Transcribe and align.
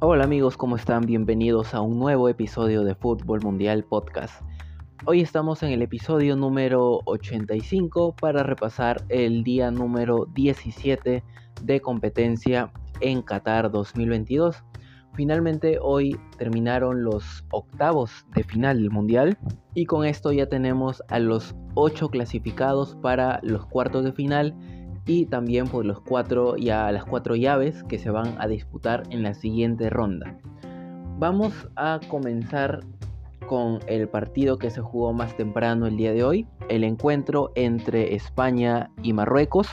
Hola 0.00 0.22
amigos, 0.22 0.56
¿cómo 0.56 0.76
están? 0.76 1.06
Bienvenidos 1.06 1.74
a 1.74 1.80
un 1.80 1.98
nuevo 1.98 2.28
episodio 2.28 2.84
de 2.84 2.94
Fútbol 2.94 3.40
Mundial 3.42 3.82
Podcast. 3.82 4.42
Hoy 5.06 5.22
estamos 5.22 5.64
en 5.64 5.72
el 5.72 5.82
episodio 5.82 6.36
número 6.36 7.00
85 7.06 8.14
para 8.14 8.44
repasar 8.44 9.02
el 9.08 9.42
día 9.42 9.72
número 9.72 10.26
17 10.34 11.24
de 11.64 11.80
competencia 11.80 12.70
en 13.00 13.22
Qatar 13.22 13.72
2022. 13.72 14.62
Finalmente 15.14 15.80
hoy 15.82 16.16
terminaron 16.36 17.02
los 17.02 17.44
octavos 17.50 18.24
de 18.36 18.44
final 18.44 18.78
del 18.78 18.92
Mundial 18.92 19.36
y 19.74 19.86
con 19.86 20.06
esto 20.06 20.30
ya 20.30 20.48
tenemos 20.48 21.02
a 21.08 21.18
los 21.18 21.56
8 21.74 22.08
clasificados 22.10 22.94
para 23.02 23.40
los 23.42 23.66
cuartos 23.66 24.04
de 24.04 24.12
final 24.12 24.54
y 25.08 25.24
también 25.24 25.66
por 25.66 25.86
los 25.86 26.00
cuatro, 26.02 26.54
las 26.56 27.04
cuatro 27.06 27.34
llaves 27.34 27.82
que 27.84 27.98
se 27.98 28.10
van 28.10 28.36
a 28.38 28.46
disputar 28.46 29.04
en 29.10 29.22
la 29.22 29.32
siguiente 29.32 29.88
ronda. 29.88 30.38
Vamos 31.18 31.68
a 31.76 31.98
comenzar 32.08 32.80
con 33.46 33.80
el 33.86 34.06
partido 34.06 34.58
que 34.58 34.68
se 34.68 34.82
jugó 34.82 35.14
más 35.14 35.34
temprano 35.34 35.86
el 35.86 35.96
día 35.96 36.12
de 36.12 36.22
hoy, 36.22 36.46
el 36.68 36.84
encuentro 36.84 37.50
entre 37.54 38.14
España 38.14 38.90
y 39.02 39.14
Marruecos. 39.14 39.66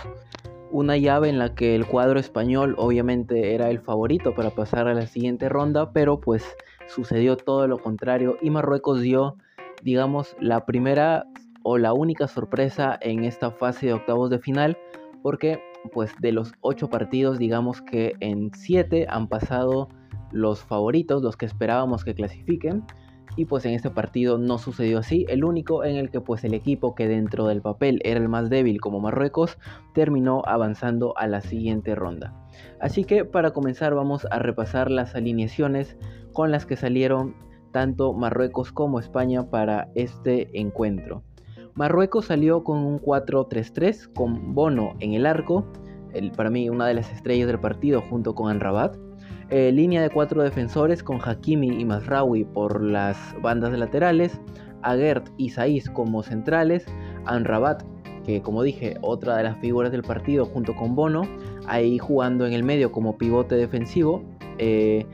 Una 0.71 0.95
llave 0.95 1.27
en 1.27 1.37
la 1.37 1.53
que 1.53 1.75
el 1.75 1.85
cuadro 1.85 2.17
español 2.17 2.73
obviamente 2.77 3.53
era 3.53 3.69
el 3.69 3.81
favorito 3.81 4.33
para 4.33 4.51
pasar 4.51 4.87
a 4.87 4.93
la 4.93 5.05
siguiente 5.05 5.49
ronda, 5.49 5.91
pero 5.91 6.21
pues 6.21 6.45
sucedió 6.87 7.35
todo 7.35 7.67
lo 7.67 7.77
contrario 7.77 8.37
y 8.41 8.49
Marruecos 8.51 9.01
dio, 9.01 9.35
digamos, 9.83 10.33
la 10.39 10.65
primera 10.65 11.25
o 11.63 11.77
la 11.77 11.91
única 11.91 12.27
sorpresa 12.27 12.97
en 13.01 13.25
esta 13.25 13.51
fase 13.51 13.87
de 13.87 13.93
octavos 13.93 14.29
de 14.29 14.39
final, 14.39 14.77
porque 15.25 15.59
pues 15.91 16.13
de 16.21 16.31
los 16.31 16.53
ocho 16.61 16.87
partidos 16.87 17.39
digamos 17.39 17.81
que 17.81 18.13
en 18.19 18.51
siete 18.53 19.07
han 19.09 19.27
pasado 19.27 19.89
los 20.31 20.63
favoritos, 20.63 21.23
los 21.23 21.35
que 21.35 21.47
esperábamos 21.47 22.03
que 22.05 22.13
clasifiquen 22.13 22.83
y 23.35 23.45
pues 23.45 23.65
en 23.65 23.73
este 23.73 23.89
partido 23.89 24.37
no 24.37 24.59
sucedió 24.59 24.99
así, 24.99 25.25
el 25.27 25.43
único 25.43 25.83
en 25.83 25.95
el 25.95 26.11
que 26.11 26.21
pues 26.21 26.43
el 26.43 26.53
equipo 26.53 26.93
que 26.93 27.07
dentro 27.07 27.47
del 27.47 27.63
papel 27.63 28.01
era 28.03 28.19
el 28.19 28.29
más 28.29 28.51
débil 28.51 28.79
como 28.79 28.99
Marruecos 28.99 29.57
terminó 29.95 30.43
avanzando 30.45 31.17
a 31.17 31.25
la 31.25 31.41
siguiente 31.41 31.95
ronda. 31.95 32.35
Así 32.79 33.03
que 33.03 33.25
para 33.25 33.49
comenzar 33.49 33.95
vamos 33.95 34.27
a 34.29 34.37
repasar 34.37 34.91
las 34.91 35.15
alineaciones 35.15 35.97
con 36.33 36.51
las 36.51 36.67
que 36.67 36.75
salieron 36.75 37.33
tanto 37.71 38.13
Marruecos 38.13 38.71
como 38.71 38.99
España 38.99 39.49
para 39.49 39.89
este 39.95 40.59
encuentro. 40.59 41.23
Marruecos 41.75 42.27
salió 42.27 42.63
con 42.63 42.77
un 42.77 43.01
4-3-3 43.01 44.13
con 44.13 44.55
Bono 44.55 44.95
en 45.01 45.13
el 45.13 45.25
arco, 45.25 45.65
para 46.37 46.49
mí 46.49 46.69
una 46.69 46.87
de 46.87 46.93
las 46.93 47.11
estrellas 47.11 47.47
del 47.47 47.59
partido 47.59 48.01
junto 48.01 48.33
con 48.33 48.49
Anrabat. 48.49 48.95
Eh, 49.49 49.73
línea 49.73 50.01
de 50.01 50.09
cuatro 50.09 50.41
defensores 50.41 51.03
con 51.03 51.19
Hakimi 51.21 51.67
y 51.67 51.83
Masraoui 51.83 52.45
por 52.45 52.81
las 52.81 53.17
bandas 53.41 53.77
laterales, 53.77 54.39
Aguert 54.83 55.27
y 55.37 55.49
Saiz 55.49 55.89
como 55.89 56.23
centrales, 56.23 56.85
Anrabat, 57.25 57.83
que 58.25 58.41
como 58.41 58.63
dije, 58.63 58.95
otra 59.01 59.35
de 59.35 59.43
las 59.43 59.57
figuras 59.57 59.91
del 59.91 60.01
partido 60.01 60.45
junto 60.45 60.73
con 60.75 60.95
Bono, 60.95 61.23
ahí 61.67 61.97
jugando 61.97 62.47
en 62.47 62.53
el 62.53 62.63
medio 62.63 62.93
como 62.93 63.17
pivote 63.17 63.55
defensivo, 63.55 64.23
eh, 64.59 65.05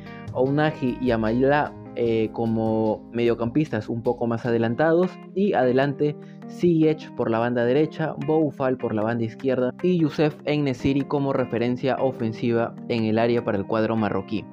y 1.02 1.12
Amayla 1.12 1.74
eh, 1.96 2.30
como 2.34 3.10
mediocampistas 3.12 3.90
un 3.90 4.02
poco 4.02 4.28
más 4.28 4.46
adelantados. 4.46 5.12
Y 5.36 5.54
adelante 5.54 6.16
Ziyech 6.50 7.14
por 7.16 7.30
la 7.30 7.40
banda 7.40 7.66
derecha, 7.66 8.14
Boufal 8.26 8.78
por 8.78 8.94
la 8.94 9.04
banda 9.04 9.24
izquierda 9.24 9.74
y 9.82 10.00
Youssef 10.00 10.36
Ennesiri 10.46 11.02
como 11.02 11.34
referencia 11.34 11.96
ofensiva 11.96 12.76
en 12.90 13.06
el 13.06 13.20
área 13.20 13.44
para 13.44 13.58
el 13.58 13.66
cuadro 13.66 13.96
marroquí. 13.96 14.46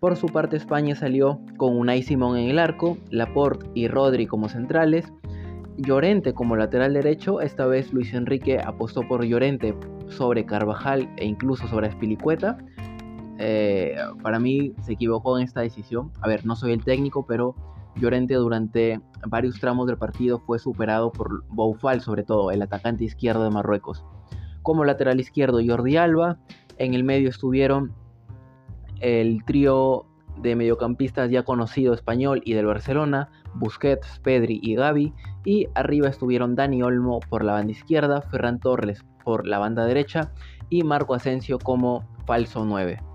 Por 0.00 0.16
su 0.16 0.26
parte 0.26 0.56
España 0.56 0.96
salió 0.96 1.40
con 1.56 1.76
Unai 1.76 2.02
Simón 2.02 2.36
en 2.36 2.50
el 2.50 2.58
arco, 2.58 2.98
Laporte 3.10 3.66
y 3.74 3.86
Rodri 3.86 4.26
como 4.26 4.48
centrales, 4.48 5.12
Llorente 5.76 6.34
como 6.34 6.56
lateral 6.56 6.92
derecho, 6.92 7.40
esta 7.40 7.66
vez 7.66 7.92
Luis 7.92 8.12
Enrique 8.12 8.58
apostó 8.58 9.06
por 9.08 9.24
Llorente 9.24 9.74
sobre 10.08 10.44
Carvajal 10.44 11.08
e 11.16 11.24
incluso 11.24 11.66
sobre 11.66 11.88
Espilicueta 11.88 12.58
eh, 13.38 13.96
para 14.22 14.38
mí 14.38 14.74
se 14.82 14.92
equivocó 14.92 15.38
en 15.38 15.44
esta 15.44 15.60
decisión. 15.60 16.12
A 16.20 16.28
ver, 16.28 16.44
no 16.44 16.56
soy 16.56 16.72
el 16.72 16.84
técnico, 16.84 17.26
pero 17.26 17.54
Llorente 17.94 18.34
durante 18.34 19.00
varios 19.26 19.60
tramos 19.60 19.86
del 19.86 19.98
partido 19.98 20.38
fue 20.38 20.58
superado 20.58 21.12
por 21.12 21.44
Boufal, 21.48 22.00
sobre 22.00 22.22
todo 22.22 22.50
el 22.50 22.62
atacante 22.62 23.04
izquierdo 23.04 23.44
de 23.44 23.50
Marruecos. 23.50 24.04
Como 24.62 24.84
lateral 24.84 25.20
izquierdo 25.20 25.60
Jordi 25.64 25.96
Alba, 25.96 26.38
en 26.78 26.94
el 26.94 27.04
medio 27.04 27.28
estuvieron 27.28 27.92
el 29.00 29.44
trío 29.44 30.06
de 30.38 30.56
mediocampistas 30.56 31.30
ya 31.30 31.42
conocido 31.42 31.92
español 31.92 32.40
y 32.44 32.54
del 32.54 32.66
Barcelona, 32.66 33.30
Busquets, 33.54 34.20
Pedri 34.20 34.58
y 34.62 34.74
Gavi, 34.74 35.12
y 35.44 35.66
arriba 35.74 36.08
estuvieron 36.08 36.54
Dani 36.54 36.82
Olmo 36.82 37.20
por 37.28 37.44
la 37.44 37.52
banda 37.52 37.72
izquierda, 37.72 38.22
Ferran 38.22 38.58
Torres 38.58 39.04
por 39.24 39.46
la 39.46 39.58
banda 39.58 39.84
derecha 39.84 40.32
y 40.70 40.82
Marco 40.82 41.14
Asensio 41.14 41.58
como 41.58 42.04
falso 42.24 42.64
9. 42.64 43.11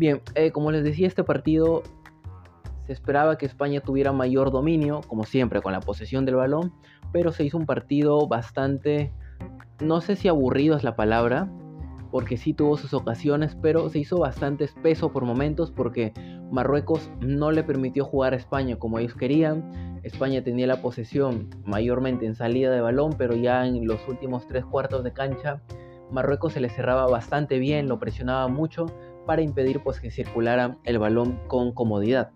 Bien, 0.00 0.22
eh, 0.34 0.50
como 0.50 0.72
les 0.72 0.82
decía, 0.82 1.06
este 1.06 1.24
partido 1.24 1.82
se 2.86 2.92
esperaba 2.94 3.36
que 3.36 3.44
España 3.44 3.82
tuviera 3.82 4.12
mayor 4.12 4.50
dominio, 4.50 5.02
como 5.06 5.24
siempre, 5.24 5.60
con 5.60 5.72
la 5.74 5.80
posesión 5.80 6.24
del 6.24 6.36
balón, 6.36 6.72
pero 7.12 7.32
se 7.32 7.44
hizo 7.44 7.58
un 7.58 7.66
partido 7.66 8.26
bastante, 8.26 9.12
no 9.78 10.00
sé 10.00 10.16
si 10.16 10.28
aburrido 10.28 10.74
es 10.74 10.84
la 10.84 10.96
palabra, 10.96 11.52
porque 12.10 12.38
sí 12.38 12.54
tuvo 12.54 12.78
sus 12.78 12.94
ocasiones, 12.94 13.58
pero 13.60 13.90
se 13.90 13.98
hizo 13.98 14.16
bastante 14.16 14.64
espeso 14.64 15.12
por 15.12 15.26
momentos 15.26 15.70
porque 15.70 16.14
Marruecos 16.50 17.10
no 17.20 17.50
le 17.50 17.62
permitió 17.62 18.06
jugar 18.06 18.32
a 18.32 18.36
España 18.36 18.76
como 18.76 18.98
ellos 18.98 19.14
querían. 19.14 20.00
España 20.02 20.42
tenía 20.42 20.66
la 20.66 20.80
posesión 20.80 21.50
mayormente 21.66 22.24
en 22.24 22.34
salida 22.34 22.70
de 22.70 22.80
balón, 22.80 23.16
pero 23.18 23.36
ya 23.36 23.66
en 23.66 23.86
los 23.86 24.00
últimos 24.08 24.46
tres 24.46 24.64
cuartos 24.64 25.04
de 25.04 25.12
cancha 25.12 25.60
Marruecos 26.10 26.54
se 26.54 26.60
le 26.60 26.68
cerraba 26.68 27.06
bastante 27.06 27.58
bien, 27.58 27.88
lo 27.88 27.98
presionaba 27.98 28.48
mucho 28.48 28.86
para 29.26 29.42
impedir 29.42 29.82
pues, 29.82 30.00
que 30.00 30.10
circulara 30.10 30.76
el 30.84 30.98
balón 30.98 31.38
con 31.46 31.72
comodidad. 31.72 32.30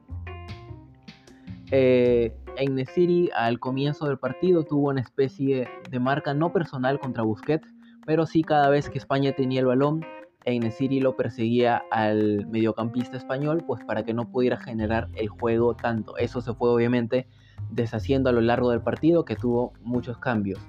Eh, 1.70 2.36
en 2.56 2.76
Nesiri 2.76 3.30
al 3.34 3.58
comienzo 3.58 4.06
del 4.06 4.18
partido 4.18 4.64
tuvo 4.64 4.90
una 4.90 5.00
especie 5.00 5.68
de 5.90 5.98
marca 5.98 6.34
no 6.34 6.52
personal 6.52 7.00
contra 7.00 7.24
Busquets, 7.24 7.66
pero 8.06 8.26
sí 8.26 8.42
cada 8.42 8.68
vez 8.68 8.88
que 8.88 8.98
España 8.98 9.32
tenía 9.32 9.60
el 9.60 9.66
balón, 9.66 10.04
Nesiri 10.46 11.00
lo 11.00 11.16
perseguía 11.16 11.82
al 11.90 12.46
mediocampista 12.46 13.16
español 13.16 13.64
pues 13.66 13.82
para 13.84 14.04
que 14.04 14.12
no 14.12 14.30
pudiera 14.30 14.58
generar 14.58 15.08
el 15.14 15.28
juego 15.28 15.74
tanto. 15.74 16.16
Eso 16.18 16.40
se 16.40 16.54
fue 16.54 16.70
obviamente 16.70 17.26
deshaciendo 17.70 18.28
a 18.28 18.32
lo 18.32 18.40
largo 18.40 18.70
del 18.70 18.82
partido 18.82 19.24
que 19.24 19.36
tuvo 19.36 19.72
muchos 19.80 20.18
cambios. 20.18 20.60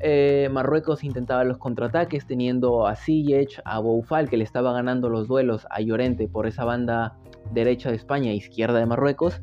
Eh, 0.00 0.48
Marruecos 0.52 1.02
intentaba 1.02 1.42
los 1.44 1.58
contraataques 1.58 2.26
teniendo 2.26 2.86
a 2.86 2.94
Ziyech, 2.94 3.60
a 3.64 3.80
Boufal 3.80 4.28
que 4.28 4.36
le 4.36 4.44
estaba 4.44 4.72
ganando 4.72 5.08
los 5.08 5.26
duelos 5.26 5.66
a 5.70 5.80
Llorente 5.80 6.28
por 6.28 6.46
esa 6.46 6.64
banda 6.64 7.16
derecha 7.52 7.90
de 7.90 7.96
España 7.96 8.30
e 8.30 8.34
izquierda 8.34 8.78
de 8.78 8.86
Marruecos. 8.86 9.40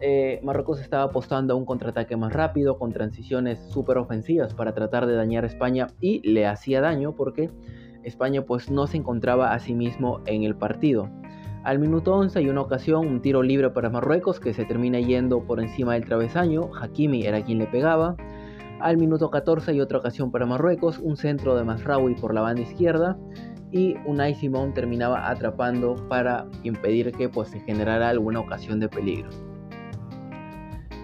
Eh, 0.00 0.40
Marruecos 0.44 0.80
estaba 0.80 1.04
apostando 1.04 1.54
a 1.54 1.56
un 1.56 1.64
contraataque 1.64 2.16
más 2.16 2.32
rápido 2.32 2.78
con 2.78 2.92
transiciones 2.92 3.58
súper 3.70 3.98
ofensivas 3.98 4.54
para 4.54 4.72
tratar 4.72 5.06
de 5.06 5.14
dañar 5.14 5.44
a 5.44 5.48
España 5.48 5.88
y 6.00 6.20
le 6.28 6.46
hacía 6.46 6.80
daño 6.80 7.16
porque 7.16 7.50
España 8.04 8.42
pues 8.42 8.70
no 8.70 8.86
se 8.86 8.98
encontraba 8.98 9.52
a 9.52 9.58
sí 9.58 9.74
mismo 9.74 10.20
en 10.26 10.44
el 10.44 10.54
partido. 10.54 11.08
Al 11.64 11.78
minuto 11.78 12.14
11 12.14 12.38
hay 12.38 12.48
una 12.48 12.60
ocasión, 12.60 13.06
un 13.06 13.20
tiro 13.20 13.42
libre 13.42 13.70
para 13.70 13.90
Marruecos 13.90 14.38
que 14.38 14.54
se 14.54 14.64
termina 14.64 15.00
yendo 15.00 15.40
por 15.44 15.60
encima 15.60 15.94
del 15.94 16.04
travesaño, 16.04 16.70
Hakimi 16.80 17.26
era 17.26 17.44
quien 17.44 17.58
le 17.58 17.66
pegaba. 17.66 18.16
Al 18.80 18.96
minuto 18.96 19.30
14 19.30 19.72
hay 19.72 19.80
otra 19.80 19.98
ocasión 19.98 20.30
para 20.30 20.46
Marruecos, 20.46 20.98
un 20.98 21.16
centro 21.16 21.56
de 21.56 21.64
Masraoui 21.64 22.14
por 22.14 22.32
la 22.32 22.42
banda 22.42 22.62
izquierda 22.62 23.18
y 23.72 23.96
Unai 24.06 24.34
Simón 24.36 24.72
terminaba 24.72 25.28
atrapando 25.28 25.96
para 26.08 26.46
impedir 26.62 27.10
que 27.12 27.28
pues, 27.28 27.48
se 27.48 27.58
generara 27.60 28.08
alguna 28.08 28.38
ocasión 28.38 28.78
de 28.78 28.88
peligro. 28.88 29.30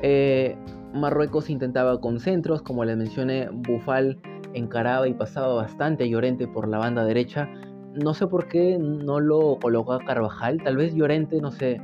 Eh, 0.02 0.56
Marruecos 0.92 1.50
intentaba 1.50 2.00
con 2.00 2.20
centros, 2.20 2.62
como 2.62 2.84
les 2.84 2.96
mencioné, 2.96 3.48
Bufal 3.50 4.20
encaraba 4.52 5.08
y 5.08 5.14
pasaba 5.14 5.54
bastante 5.54 6.04
a 6.04 6.06
Llorente 6.06 6.46
por 6.46 6.68
la 6.68 6.78
banda 6.78 7.04
derecha. 7.04 7.48
No 7.94 8.14
sé 8.14 8.28
por 8.28 8.46
qué 8.46 8.78
no 8.78 9.18
lo 9.18 9.58
colocó 9.60 9.94
a 9.94 10.04
Carvajal, 10.04 10.62
tal 10.62 10.76
vez 10.76 10.94
Llorente, 10.94 11.40
no 11.40 11.50
sé, 11.50 11.80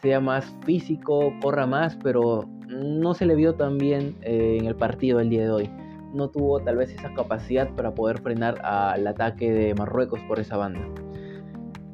sea 0.00 0.20
más 0.20 0.44
físico, 0.64 1.32
corra 1.42 1.66
más, 1.66 1.96
pero 1.96 2.48
no 2.68 3.14
se 3.14 3.26
le 3.26 3.34
vio 3.34 3.54
tan 3.54 3.78
bien 3.78 4.16
eh, 4.22 4.58
en 4.60 4.66
el 4.66 4.76
partido 4.76 5.20
el 5.20 5.30
día 5.30 5.42
de 5.42 5.50
hoy. 5.50 5.70
No 6.12 6.28
tuvo 6.28 6.60
tal 6.60 6.76
vez 6.76 6.90
esa 6.90 7.12
capacidad 7.12 7.68
para 7.74 7.94
poder 7.94 8.20
frenar 8.20 8.64
al 8.64 9.06
ataque 9.06 9.52
de 9.52 9.74
Marruecos 9.74 10.20
por 10.28 10.38
esa 10.38 10.56
banda. 10.56 10.80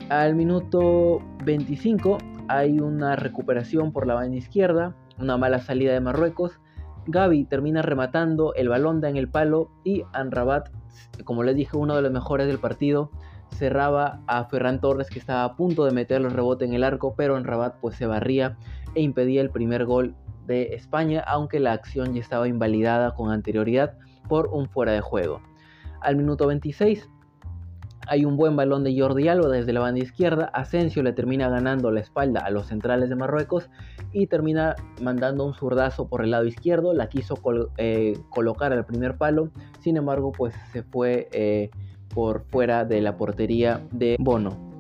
Al 0.09 0.35
minuto 0.35 1.21
25 1.45 2.19
hay 2.49 2.79
una 2.79 3.17
recuperación 3.17 3.93
por 3.93 4.07
la 4.07 4.15
banda 4.15 4.37
izquierda, 4.37 4.95
una 5.19 5.37
mala 5.37 5.59
salida 5.61 5.93
de 5.93 6.01
Marruecos. 6.01 6.61
Gaby 7.07 7.45
termina 7.45 7.83
rematando, 7.83 8.55
el 8.55 8.69
balón 8.69 9.01
da 9.01 9.09
en 9.09 9.17
el 9.17 9.29
palo 9.29 9.71
y 9.85 10.05
Anrabat, 10.13 10.71
como 11.25 11.43
les 11.43 11.57
dije, 11.57 11.77
uno 11.77 11.97
de 11.97 12.03
los 12.03 12.13
mejores 12.13 12.47
del 12.47 12.59
partido, 12.59 13.11
cerraba 13.51 14.23
a 14.27 14.45
Ferran 14.45 14.81
Torres 14.81 15.11
que 15.11 15.19
estaba 15.19 15.45
a 15.45 15.57
punto 15.57 15.85
de 15.85 15.93
meter 15.93 16.21
el 16.21 16.31
rebote 16.31 16.65
en 16.65 16.75
el 16.75 16.85
arco, 16.85 17.15
pero 17.17 17.37
en 17.37 17.45
Rabat 17.45 17.77
pues 17.81 17.97
se 17.97 18.07
barría 18.07 18.57
e 18.95 19.03
impedía 19.03 19.41
el 19.43 19.51
primer 19.51 19.85
gol 19.85 20.15
de 20.47 20.75
España, 20.75 21.23
aunque 21.27 21.61
la 21.61 21.73
acción 21.73 22.15
ya 22.15 22.21
estaba 22.21 22.49
invalidada 22.49 23.15
con 23.15 23.31
anterioridad 23.31 23.95
por 24.29 24.49
un 24.49 24.69
fuera 24.69 24.93
de 24.93 25.01
juego. 25.01 25.41
Al 26.01 26.17
minuto 26.17 26.47
26 26.47 27.09
hay 28.07 28.25
un 28.25 28.37
buen 28.37 28.57
balón 28.57 28.85
de 28.85 28.99
Jordi 28.99 29.29
Alba 29.29 29.49
desde 29.49 29.73
la 29.73 29.81
banda 29.81 30.01
izquierda. 30.01 30.51
Asensio 30.53 31.03
le 31.03 31.13
termina 31.13 31.49
ganando 31.49 31.91
la 31.91 32.01
espalda 32.01 32.41
a 32.41 32.51
los 32.51 32.67
centrales 32.67 33.09
de 33.09 33.17
Marruecos 33.17 33.71
y 34.13 34.27
termina 34.27 34.75
mandando 35.01 35.45
un 35.45 35.55
zurdazo 35.55 36.09
por 36.09 36.23
el 36.23 36.31
lado 36.31 36.45
izquierdo. 36.45 36.93
La 36.93 37.09
quiso 37.09 37.39
eh, 37.79 38.19
colocar 38.31 38.73
al 38.73 38.85
primer 38.85 39.17
palo. 39.17 39.51
Sin 39.81 39.97
embargo, 39.97 40.33
pues 40.33 40.55
se 40.73 40.83
fue 40.83 41.29
eh, 41.33 41.71
por 42.15 42.45
fuera 42.51 42.85
de 42.85 43.01
la 43.01 43.17
portería 43.17 43.81
de 43.91 44.17
Bono. 44.19 44.74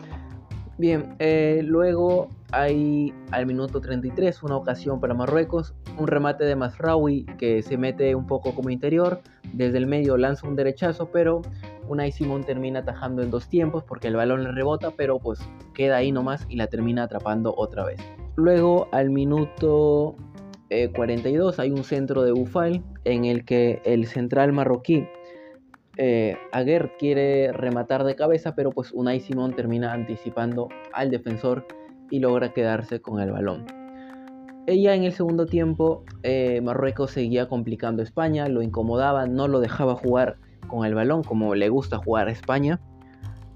Bien, 0.76 1.15
eh, 1.21 1.62
luego 1.65 2.31
hay 2.50 3.15
al 3.31 3.47
minuto 3.47 3.81
33 3.81 4.43
una 4.43 4.56
ocasión 4.56 5.00
para 5.00 5.15
Marruecos, 5.15 5.75
un 5.99 6.09
remate 6.09 6.44
de 6.44 6.56
Masraoui 6.56 7.26
que 7.38 7.62
se 7.62 7.76
mete 7.76 8.15
un 8.17 8.26
poco 8.26 8.55
como 8.55 8.71
interior, 8.71 9.21
desde 9.53 9.79
el 9.79 9.87
medio 9.87 10.17
lanza 10.17 10.49
un 10.49 10.56
derechazo, 10.56 11.11
pero 11.12 11.43
Unai 11.87 12.11
Simón 12.11 12.43
termina 12.43 12.81
atajando 12.81 13.23
en 13.23 13.31
dos 13.31 13.49
tiempos 13.49 13.85
porque 13.85 14.09
el 14.09 14.17
balón 14.17 14.43
le 14.43 14.50
rebota, 14.50 14.91
pero 14.91 15.21
pues 15.21 15.38
queda 15.75 15.97
ahí 15.97 16.11
nomás 16.11 16.44
y 16.49 16.56
la 16.56 16.67
termina 16.67 17.05
atrapando 17.05 17.55
otra 17.56 17.85
vez. 17.85 18.00
Luego 18.35 18.88
al 18.91 19.11
minuto 19.11 20.17
42 20.94 21.59
eh, 21.59 21.62
hay 21.62 21.71
un 21.71 21.85
centro 21.85 22.23
de 22.23 22.32
Bufal 22.32 22.82
en 23.05 23.26
el 23.26 23.44
que 23.44 23.81
el 23.85 24.06
central 24.06 24.53
marroquí 24.53 25.06
eh, 25.96 26.37
quiere 26.99 27.52
rematar 27.52 28.05
de 28.05 28.17
cabeza, 28.17 28.55
pero 28.55 28.70
pues 28.70 28.93
Unai 28.93 29.20
Simón 29.20 29.55
termina 29.55 29.93
anticipando 29.93 30.69
al 30.93 31.11
defensor 31.11 31.67
y 32.11 32.20
logra 32.20 32.52
quedarse 32.52 33.00
con 33.00 33.20
el 33.20 33.32
balón. 33.32 33.67
Ella 34.67 34.94
en 34.94 35.05
el 35.05 35.12
segundo 35.12 35.46
tiempo, 35.46 36.05
eh, 36.23 36.61
Marruecos 36.62 37.11
seguía 37.11 37.49
complicando 37.49 38.00
a 38.02 38.05
España, 38.05 38.49
lo 38.49 38.62
incomodaba, 38.62 39.26
no 39.26 39.46
lo 39.46 39.61
dejaba 39.61 39.94
jugar 39.94 40.38
con 40.69 40.87
el 40.87 40.94
balón 40.94 41.23
como 41.23 41.55
le 41.55 41.69
gusta 41.69 41.99
jugar 41.99 42.29
a 42.29 42.32
España. 42.32 42.81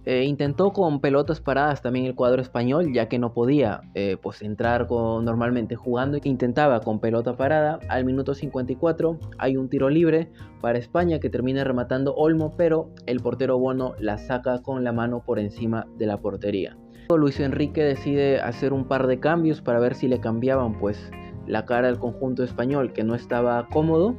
Eh, 0.08 0.24
intentó 0.24 0.72
con 0.72 1.02
pelotas 1.02 1.42
paradas 1.42 1.82
también 1.82 2.06
el 2.06 2.14
cuadro 2.14 2.40
español, 2.40 2.94
ya 2.94 3.10
que 3.10 3.18
no 3.18 3.34
podía 3.34 3.82
eh, 3.92 4.16
pues 4.22 4.40
entrar 4.40 4.86
con, 4.86 5.22
normalmente 5.26 5.76
jugando. 5.76 6.16
Intentaba 6.24 6.80
con 6.80 6.98
pelota 6.98 7.36
parada. 7.36 7.78
Al 7.90 8.06
minuto 8.06 8.34
54 8.34 9.18
hay 9.36 9.58
un 9.58 9.68
tiro 9.68 9.90
libre 9.90 10.32
para 10.62 10.78
España 10.78 11.20
que 11.20 11.28
termina 11.28 11.62
rematando 11.62 12.14
Olmo, 12.14 12.54
pero 12.56 12.88
el 13.04 13.20
portero 13.20 13.58
Bono 13.58 13.96
la 13.98 14.16
saca 14.16 14.62
con 14.62 14.82
la 14.82 14.94
mano 14.94 15.22
por 15.26 15.38
encima 15.38 15.86
de 15.98 16.06
la 16.06 16.16
portería. 16.16 16.78
Luis 17.14 17.38
Enrique 17.38 17.84
decide 17.84 18.40
hacer 18.40 18.72
un 18.72 18.88
par 18.88 19.08
de 19.08 19.20
cambios 19.20 19.60
para 19.60 19.78
ver 19.78 19.94
si 19.94 20.08
le 20.08 20.20
cambiaban 20.20 20.78
pues 20.78 21.10
la 21.46 21.66
cara 21.66 21.86
al 21.86 21.98
conjunto 21.98 22.44
español 22.44 22.94
que 22.94 23.04
no 23.04 23.14
estaba 23.14 23.68
cómodo 23.68 24.16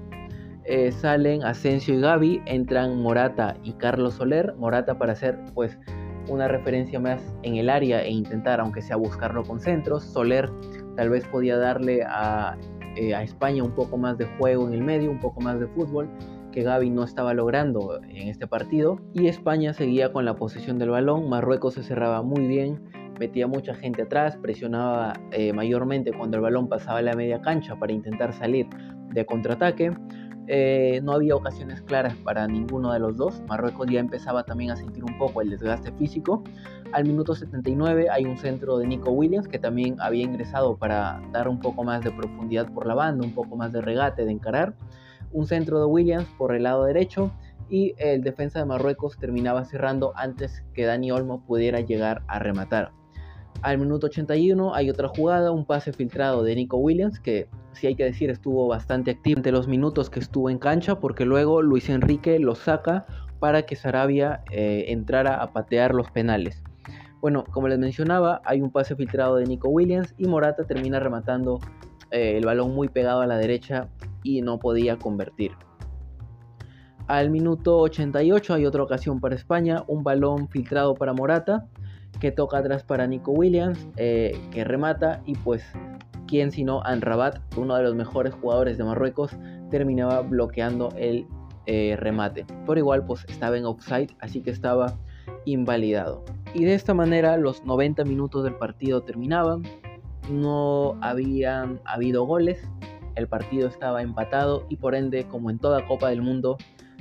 eh, 0.70 0.92
salen 0.92 1.44
Asensio 1.44 1.96
y 1.96 2.02
Gaby, 2.02 2.42
entran 2.46 3.02
Morata 3.02 3.58
y 3.64 3.74
Carlos 3.74 4.14
Soler. 4.14 4.54
Morata 4.58 5.00
para 5.00 5.14
hacer 5.14 5.40
pues 5.56 5.78
una 6.28 6.48
referencia 6.48 7.00
más 7.00 7.34
en 7.42 7.56
el 7.56 7.70
área 7.70 8.04
e 8.04 8.12
intentar, 8.12 8.60
aunque 8.60 8.84
sea 8.84 8.96
buscarlo 8.96 9.44
con 9.44 9.60
centros. 9.60 10.04
Soler 10.04 10.48
tal 10.96 11.10
vez 11.10 11.28
podía 11.28 11.58
darle 11.58 12.04
a, 12.04 12.56
eh, 12.96 13.16
a 13.16 13.24
España 13.24 13.64
un 13.64 13.74
poco 13.74 13.98
más 13.98 14.18
de 14.20 14.26
juego 14.38 14.68
en 14.68 14.74
el 14.74 14.84
medio, 14.84 15.10
un 15.10 15.20
poco 15.20 15.42
más 15.42 15.60
de 15.60 15.66
fútbol 15.68 16.08
que 16.52 16.62
Gaby 16.62 16.92
no 16.92 17.04
estaba 17.04 17.34
logrando 17.34 18.00
en 18.04 18.28
este 18.28 18.46
partido. 18.46 19.00
Y 19.14 19.28
España 19.28 19.74
seguía 19.74 20.14
con 20.14 20.24
la 20.24 20.36
posesión 20.36 20.78
del 20.78 20.92
balón. 20.92 21.30
Marruecos 21.30 21.74
se 21.74 21.84
cerraba 21.84 22.22
muy 22.22 22.46
bien 22.46 22.80
metía 23.20 23.48
mucha 23.48 23.76
gente 23.76 24.04
atrás, 24.04 24.38
presionaba 24.38 25.14
eh, 25.32 25.54
mayormente 25.54 26.12
cuando 26.14 26.38
el 26.38 26.44
balón 26.44 26.70
pasaba 26.70 27.00
a 27.00 27.02
la 27.02 27.14
media 27.14 27.42
cancha 27.42 27.76
para 27.76 27.92
intentar 27.92 28.34
salir 28.34 28.68
de 29.14 29.26
contraataque. 29.26 29.92
Eh, 30.52 31.00
no 31.04 31.12
había 31.12 31.36
ocasiones 31.36 31.84
claras 31.84 32.16
para 32.16 32.48
ninguno 32.48 32.92
de 32.92 32.98
los 32.98 33.16
dos. 33.16 33.40
Marruecos 33.48 33.88
ya 33.88 34.00
empezaba 34.00 34.44
también 34.44 34.72
a 34.72 34.76
sentir 34.76 35.04
un 35.04 35.16
poco 35.20 35.42
el 35.42 35.52
desgaste 35.52 35.92
físico. 35.92 36.44
Al 36.92 37.06
minuto 37.06 37.36
79 37.36 38.10
hay 38.10 38.26
un 38.26 38.36
centro 38.36 38.80
de 38.80 38.88
Nico 38.88 39.12
Williams 39.12 39.48
que 39.48 39.60
también 39.60 39.98
había 40.02 40.24
ingresado 40.24 40.76
para 40.76 41.22
dar 41.32 41.48
un 41.48 41.60
poco 41.60 41.84
más 41.84 42.04
de 42.04 42.10
profundidad 42.10 42.68
por 42.74 42.88
la 42.88 42.96
banda, 42.96 43.24
un 43.24 43.36
poco 43.36 43.56
más 43.58 43.72
de 43.72 43.82
regate, 43.82 44.26
de 44.26 44.32
encarar. 44.32 44.74
Un 45.32 45.46
centro 45.46 45.78
de 45.78 45.86
Williams 45.86 46.28
por 46.36 46.56
el 46.56 46.64
lado 46.64 46.86
derecho 46.86 47.32
y 47.70 47.94
el 48.00 48.24
defensa 48.24 48.58
de 48.58 48.66
Marruecos 48.66 49.20
terminaba 49.20 49.66
cerrando 49.66 50.14
antes 50.16 50.64
que 50.74 50.86
Dani 50.86 51.12
Olmo 51.12 51.46
pudiera 51.46 51.82
llegar 51.82 52.24
a 52.28 52.40
rematar. 52.40 52.99
Al 53.62 53.78
minuto 53.78 54.08
81 54.08 54.74
hay 54.74 54.90
otra 54.90 55.10
jugada, 55.10 55.52
un 55.52 55.66
pase 55.66 55.92
filtrado 55.92 56.44
de 56.44 56.56
Nico 56.56 56.78
Williams 56.78 57.20
que 57.20 57.50
si 57.74 57.88
hay 57.88 57.96
que 57.96 58.06
decir 58.06 58.30
estuvo 58.30 58.68
bastante 58.68 59.12
activo 59.12 59.38
entre 59.38 59.52
los 59.52 59.68
minutos 59.68 60.10
que 60.10 60.22
estuvo 60.22 60.50
en 60.50 60.60
cancha 60.60 61.00
porque 61.00 61.26
luego 61.26 61.62
Luis 61.62 61.90
Enrique 61.90 62.40
lo 62.40 62.56
saca 62.56 63.06
para 63.40 63.64
que 63.64 63.76
Sarabia 63.76 64.44
eh, 64.50 64.86
entrara 64.88 65.42
a 65.42 65.52
patear 65.52 65.94
los 65.94 66.10
penales. 66.10 66.64
Bueno, 67.20 67.44
como 67.52 67.68
les 67.68 67.80
mencionaba, 67.80 68.42
hay 68.46 68.62
un 68.62 68.72
pase 68.72 68.96
filtrado 68.96 69.36
de 69.36 69.46
Nico 69.46 69.68
Williams 69.68 70.16
y 70.18 70.26
Morata 70.28 70.64
termina 70.64 71.02
rematando 71.02 71.60
eh, 72.12 72.38
el 72.38 72.46
balón 72.46 72.74
muy 72.74 72.88
pegado 72.88 73.20
a 73.20 73.28
la 73.28 73.38
derecha 73.38 73.90
y 74.24 74.42
no 74.42 74.58
podía 74.58 74.98
convertir. 74.98 75.52
Al 77.08 77.30
minuto 77.30 77.80
88 77.80 78.54
hay 78.54 78.66
otra 78.66 78.84
ocasión 78.84 79.20
para 79.20 79.36
España, 79.36 79.84
un 79.88 80.04
balón 80.04 80.48
filtrado 80.48 80.94
para 80.94 81.12
Morata 81.12 81.68
que 82.20 82.32
toca 82.32 82.58
atrás 82.58 82.84
para 82.84 83.08
Nico 83.08 83.32
Williams, 83.32 83.88
eh, 83.98 84.40
que 84.52 84.64
remata 84.64 85.22
y 85.26 85.36
pues 85.36 85.64
quien 86.28 86.52
sino 86.52 86.84
Anrabat, 86.84 87.40
uno 87.58 87.76
de 87.76 87.84
los 87.84 87.96
mejores 87.96 88.34
jugadores 88.36 88.78
de 88.78 88.84
Marruecos, 88.84 89.36
terminaba 89.72 90.22
bloqueando 90.22 90.90
el 90.96 91.26
eh, 91.66 91.96
remate. 91.98 92.46
Por 92.66 92.78
igual 92.78 93.06
pues 93.06 93.26
estaba 93.30 93.58
en 93.58 93.66
offside, 93.66 94.12
así 94.20 94.42
que 94.42 94.52
estaba 94.52 94.98
invalidado. 95.46 96.24
Y 96.54 96.66
de 96.66 96.74
esta 96.74 96.94
manera 96.94 97.38
los 97.38 97.64
90 97.66 98.04
minutos 98.06 98.44
del 98.44 98.56
partido 98.56 99.02
terminaban, 99.02 99.64
no 100.30 100.98
habían 101.02 101.80
habido 101.86 102.26
goles, 102.26 102.60
el 103.16 103.28
partido 103.28 103.68
estaba 103.68 104.02
empatado 104.02 104.66
y 104.70 104.78
por 104.78 104.96
ende 104.96 105.26
como 105.26 105.50
en 105.50 105.60
toda 105.60 105.86
Copa 105.86 106.10
del 106.10 106.22
Mundo 106.22 106.58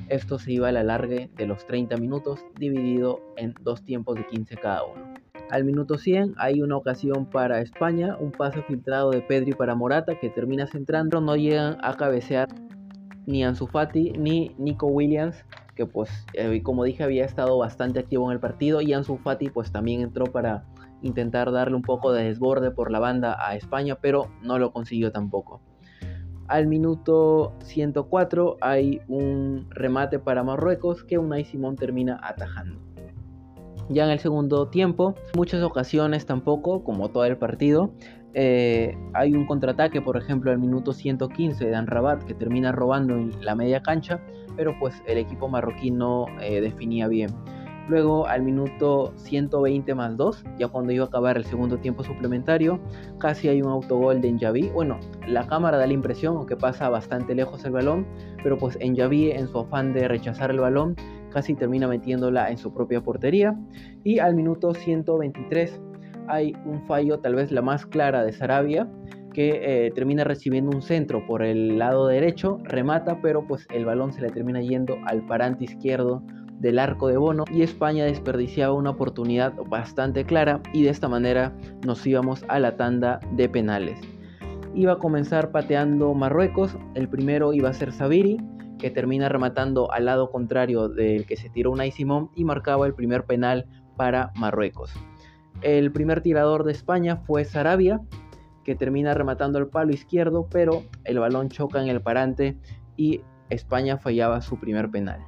esto 0.09 0.39
se 0.39 0.53
iba 0.53 0.69
a 0.69 0.73
la 0.73 0.83
largue 0.83 1.31
de 1.37 1.47
los 1.47 1.67
30 1.67 1.97
minutos 1.97 2.45
dividido 2.59 3.21
en 3.37 3.55
dos 3.63 3.85
tiempos 3.85 4.17
de 4.17 4.27
15 4.27 4.57
cada 4.57 4.85
uno. 4.85 5.15
Al 5.51 5.65
minuto 5.65 5.97
100 5.97 6.35
hay 6.37 6.61
una 6.61 6.77
ocasión 6.77 7.27
para 7.27 7.61
España, 7.61 8.17
un 8.21 8.33
pase 8.33 8.63
filtrado 8.63 9.11
de 9.11 9.23
Pedri 9.23 9.53
para 9.53 9.75
Morata 9.75 10.19
que 10.21 10.29
termina 10.29 10.67
centrando, 10.67 11.21
no 11.21 11.37
llegan 11.37 11.79
a 11.83 11.97
cabecear 11.97 12.49
ni 13.27 13.45
Ansu 13.45 13.67
Fati 13.67 14.13
ni 14.13 14.55
Nico 14.59 14.87
Williams, 14.87 15.45
que 15.75 15.87
pues 15.87 16.11
eh, 16.35 16.63
como 16.63 16.85
dije 16.85 17.03
había 17.03 17.25
estado 17.25 17.57
bastante 17.59 18.01
activo 18.01 18.27
en 18.31 18.33
el 18.33 18.41
partido 18.41 18.81
y 18.83 18.93
Ansu 18.93 19.17
Fati 19.17 19.49
pues 19.49 19.73
también 19.73 20.03
entró 20.03 20.27
para 20.27 20.65
intentar 21.03 21.53
darle 21.53 21.77
un 21.77 21.83
poco 21.83 22.13
de 22.13 22.25
desborde 22.25 22.71
por 22.71 22.91
la 22.91 22.99
banda 22.99 23.37
a 23.39 23.55
España, 23.55 23.97
pero 24.01 24.31
no 24.43 24.59
lo 24.59 24.73
consiguió 24.73 25.13
tampoco. 25.13 25.61
Al 26.49 26.67
minuto 26.67 27.53
104 27.63 28.57
hay 28.63 29.01
un 29.07 29.67
remate 29.71 30.19
para 30.19 30.43
Marruecos 30.43 31.05
que 31.05 31.19
Unai 31.19 31.45
Simón 31.45 31.77
termina 31.77 32.19
atajando. 32.23 32.81
Ya 33.91 34.05
en 34.05 34.11
el 34.11 34.19
segundo 34.19 34.69
tiempo, 34.69 35.15
muchas 35.37 35.63
ocasiones 35.63 36.27
tampoco, 36.27 36.85
como 36.85 37.11
todo 37.11 37.25
el 37.25 37.37
partido, 37.37 37.93
eh, 38.35 38.97
hay 39.15 39.35
un 39.35 39.47
contraataque, 39.47 40.01
por 40.01 40.17
ejemplo, 40.17 40.51
al 40.51 40.59
minuto 40.59 40.93
115 40.93 41.67
de 41.67 41.75
Anrabat 41.75 42.23
que 42.25 42.35
termina 42.35 42.73
robando 42.73 43.15
en 43.15 43.33
la 43.45 43.55
media 43.55 43.83
cancha, 43.83 44.21
pero 44.57 44.75
pues 44.79 45.03
el 45.07 45.19
equipo 45.19 45.49
marroquí 45.49 45.91
no 45.91 46.27
eh, 46.41 46.61
definía 46.61 47.09
bien. 47.09 47.31
Luego 47.89 48.27
al 48.27 48.43
minuto 48.43 49.13
120 49.17 49.95
más 49.95 50.17
2, 50.17 50.45
ya 50.59 50.69
cuando 50.69 50.93
iba 50.93 51.05
a 51.05 51.09
acabar 51.09 51.37
el 51.37 51.45
segundo 51.45 51.79
tiempo 51.79 52.05
suplementario, 52.05 52.79
casi 53.19 53.49
hay 53.49 53.63
un 53.63 53.71
autogol 53.71 54.21
de 54.21 54.29
Enjaví. 54.29 54.69
Bueno, 54.69 55.01
la 55.27 55.47
cámara 55.47 55.79
da 55.79 55.87
la 55.87 55.93
impresión 55.95 56.47
que 56.47 56.57
pasa 56.57 56.91
bastante 56.91 57.35
lejos 57.35 57.65
el 57.65 57.73
balón, 57.73 58.07
pero 58.43 58.59
pues 58.59 58.77
Enjaví 58.81 59.31
en 59.31 59.49
su 59.49 59.59
afán 59.59 59.95
de 59.95 60.07
rechazar 60.07 60.51
el 60.51 60.61
balón 60.61 60.97
casi 61.33 61.55
termina 61.55 61.89
metiéndola 61.89 62.51
en 62.51 62.59
su 62.59 62.73
propia 62.73 63.01
portería. 63.01 63.57
Y 64.05 64.19
al 64.19 64.35
minuto 64.35 64.75
123 64.75 65.81
hay 66.29 66.55
un 66.67 66.83
fallo, 66.87 67.19
tal 67.21 67.35
vez 67.35 67.51
la 67.51 67.63
más 67.63 67.87
clara 67.87 68.25
de 68.25 68.33
Sarabia, 68.33 68.89
que 69.33 69.87
eh, 69.87 69.91
termina 69.93 70.25
recibiendo 70.25 70.75
un 70.75 70.83
centro 70.83 71.27
por 71.27 71.43
el 71.43 71.79
lado 71.79 72.07
derecho, 72.07 72.59
remata, 72.65 73.21
pero 73.23 73.47
pues 73.47 73.67
el 73.73 73.85
balón 73.85 74.13
se 74.13 74.21
le 74.21 74.31
termina 74.31 74.61
yendo 74.61 74.97
al 75.07 75.25
parante 75.27 75.65
izquierdo 75.65 76.23
del 76.61 76.79
arco 76.79 77.09
de 77.09 77.17
Bono 77.17 77.45
y 77.53 77.63
España 77.63 78.05
desperdiciaba 78.05 78.75
una 78.75 78.91
oportunidad 78.91 79.55
bastante 79.67 80.25
clara 80.25 80.61
y 80.73 80.83
de 80.83 80.91
esta 80.91 81.09
manera 81.09 81.53
nos 81.87 82.07
íbamos 82.07 82.45
a 82.49 82.59
la 82.59 82.77
tanda 82.77 83.21
de 83.33 83.49
penales. 83.49 83.99
Iba 84.75 84.95
a 84.95 84.99
comenzar 84.99 85.51
pateando 85.51 86.15
Marruecos, 86.15 86.77
el 86.95 87.09
primero 87.09 87.53
iba 87.53 87.69
a 87.69 87.75
ser 87.75 87.93
Sabiri, 87.93 88.39
que 88.79 88.91
termina 88.91 89.29
rematando 89.29 89.93
al 89.93 90.05
lado 90.05 90.31
contrario 90.31 90.89
del 90.89 91.27
que 91.27 91.37
se 91.37 91.51
tiró 91.51 91.73
Unai 91.73 91.91
Simón 91.91 92.31
y 92.35 92.45
marcaba 92.45 92.87
el 92.87 92.95
primer 92.95 93.25
penal 93.25 93.67
para 93.97 94.33
Marruecos. 94.37 94.93
El 95.63 95.91
primer 95.91 96.21
tirador 96.21 96.63
de 96.65 96.73
España 96.73 97.17
fue 97.17 97.45
Sarabia, 97.45 98.01
que 98.63 98.77
termina 98.77 99.15
rematando 99.15 99.59
el 99.59 99.67
palo 99.67 99.93
izquierdo, 99.93 100.47
pero 100.51 100.85
el 101.05 101.19
balón 101.19 101.49
choca 101.49 101.83
en 101.83 101.89
el 101.89 102.01
parante 102.01 102.57
y 102.97 103.23
España 103.51 103.99
fallaba 103.99 104.41
su 104.43 104.61
primer 104.61 104.91
penal. 104.91 105.25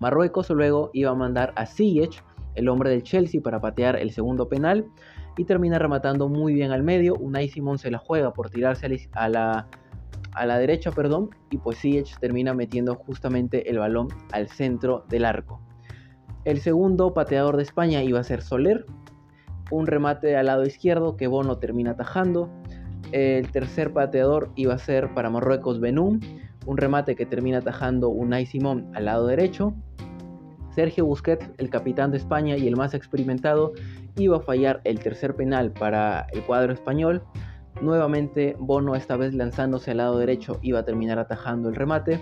Marruecos 0.00 0.50
luego 0.50 0.90
iba 0.92 1.10
a 1.10 1.14
mandar 1.14 1.52
a 1.56 1.66
Ziyech, 1.66 2.24
el 2.56 2.68
hombre 2.68 2.90
del 2.90 3.02
Chelsea, 3.02 3.40
para 3.40 3.60
patear 3.60 3.96
el 3.96 4.10
segundo 4.10 4.48
penal 4.48 4.86
y 5.36 5.44
termina 5.44 5.78
rematando 5.78 6.28
muy 6.28 6.54
bien 6.54 6.72
al 6.72 6.82
medio. 6.82 7.14
Unai 7.14 7.48
Simón 7.48 7.78
se 7.78 7.90
la 7.90 7.98
juega 7.98 8.32
por 8.32 8.50
tirarse 8.50 9.08
a 9.12 9.28
la, 9.28 9.68
a 10.32 10.46
la 10.46 10.58
derecha, 10.58 10.90
perdón, 10.90 11.30
y 11.50 11.58
pues 11.58 11.78
Ziyech 11.78 12.18
termina 12.18 12.54
metiendo 12.54 12.94
justamente 12.96 13.70
el 13.70 13.78
balón 13.78 14.08
al 14.32 14.48
centro 14.48 15.04
del 15.08 15.24
arco. 15.24 15.60
El 16.44 16.60
segundo 16.60 17.12
pateador 17.12 17.56
de 17.56 17.62
España 17.62 18.02
iba 18.02 18.18
a 18.18 18.24
ser 18.24 18.42
Soler, 18.42 18.86
un 19.70 19.86
remate 19.86 20.36
al 20.36 20.46
lado 20.46 20.64
izquierdo 20.64 21.16
que 21.16 21.26
Bono 21.26 21.58
termina 21.58 21.92
atajando. 21.92 22.50
El 23.12 23.50
tercer 23.50 23.92
pateador 23.92 24.50
iba 24.54 24.74
a 24.74 24.78
ser 24.78 25.12
para 25.14 25.30
Marruecos 25.30 25.80
Benum, 25.80 26.20
un 26.66 26.76
remate 26.76 27.16
que 27.16 27.26
termina 27.26 27.58
atajando 27.58 28.08
Unai 28.08 28.46
Simón 28.46 28.90
al 28.94 29.06
lado 29.06 29.26
derecho. 29.26 29.74
Sergio 30.74 31.04
Busquets, 31.04 31.50
el 31.58 31.68
capitán 31.68 32.12
de 32.12 32.18
España 32.18 32.56
y 32.56 32.68
el 32.68 32.76
más 32.76 32.94
experimentado, 32.94 33.72
iba 34.16 34.36
a 34.36 34.40
fallar 34.40 34.80
el 34.84 35.00
tercer 35.00 35.34
penal 35.34 35.72
para 35.72 36.26
el 36.32 36.42
cuadro 36.42 36.72
español. 36.72 37.22
Nuevamente 37.80 38.56
Bono, 38.58 38.94
esta 38.94 39.16
vez 39.16 39.34
lanzándose 39.34 39.90
al 39.90 39.98
lado 39.98 40.18
derecho, 40.18 40.58
iba 40.62 40.80
a 40.80 40.84
terminar 40.84 41.18
atajando 41.18 41.68
el 41.68 41.74
remate. 41.74 42.20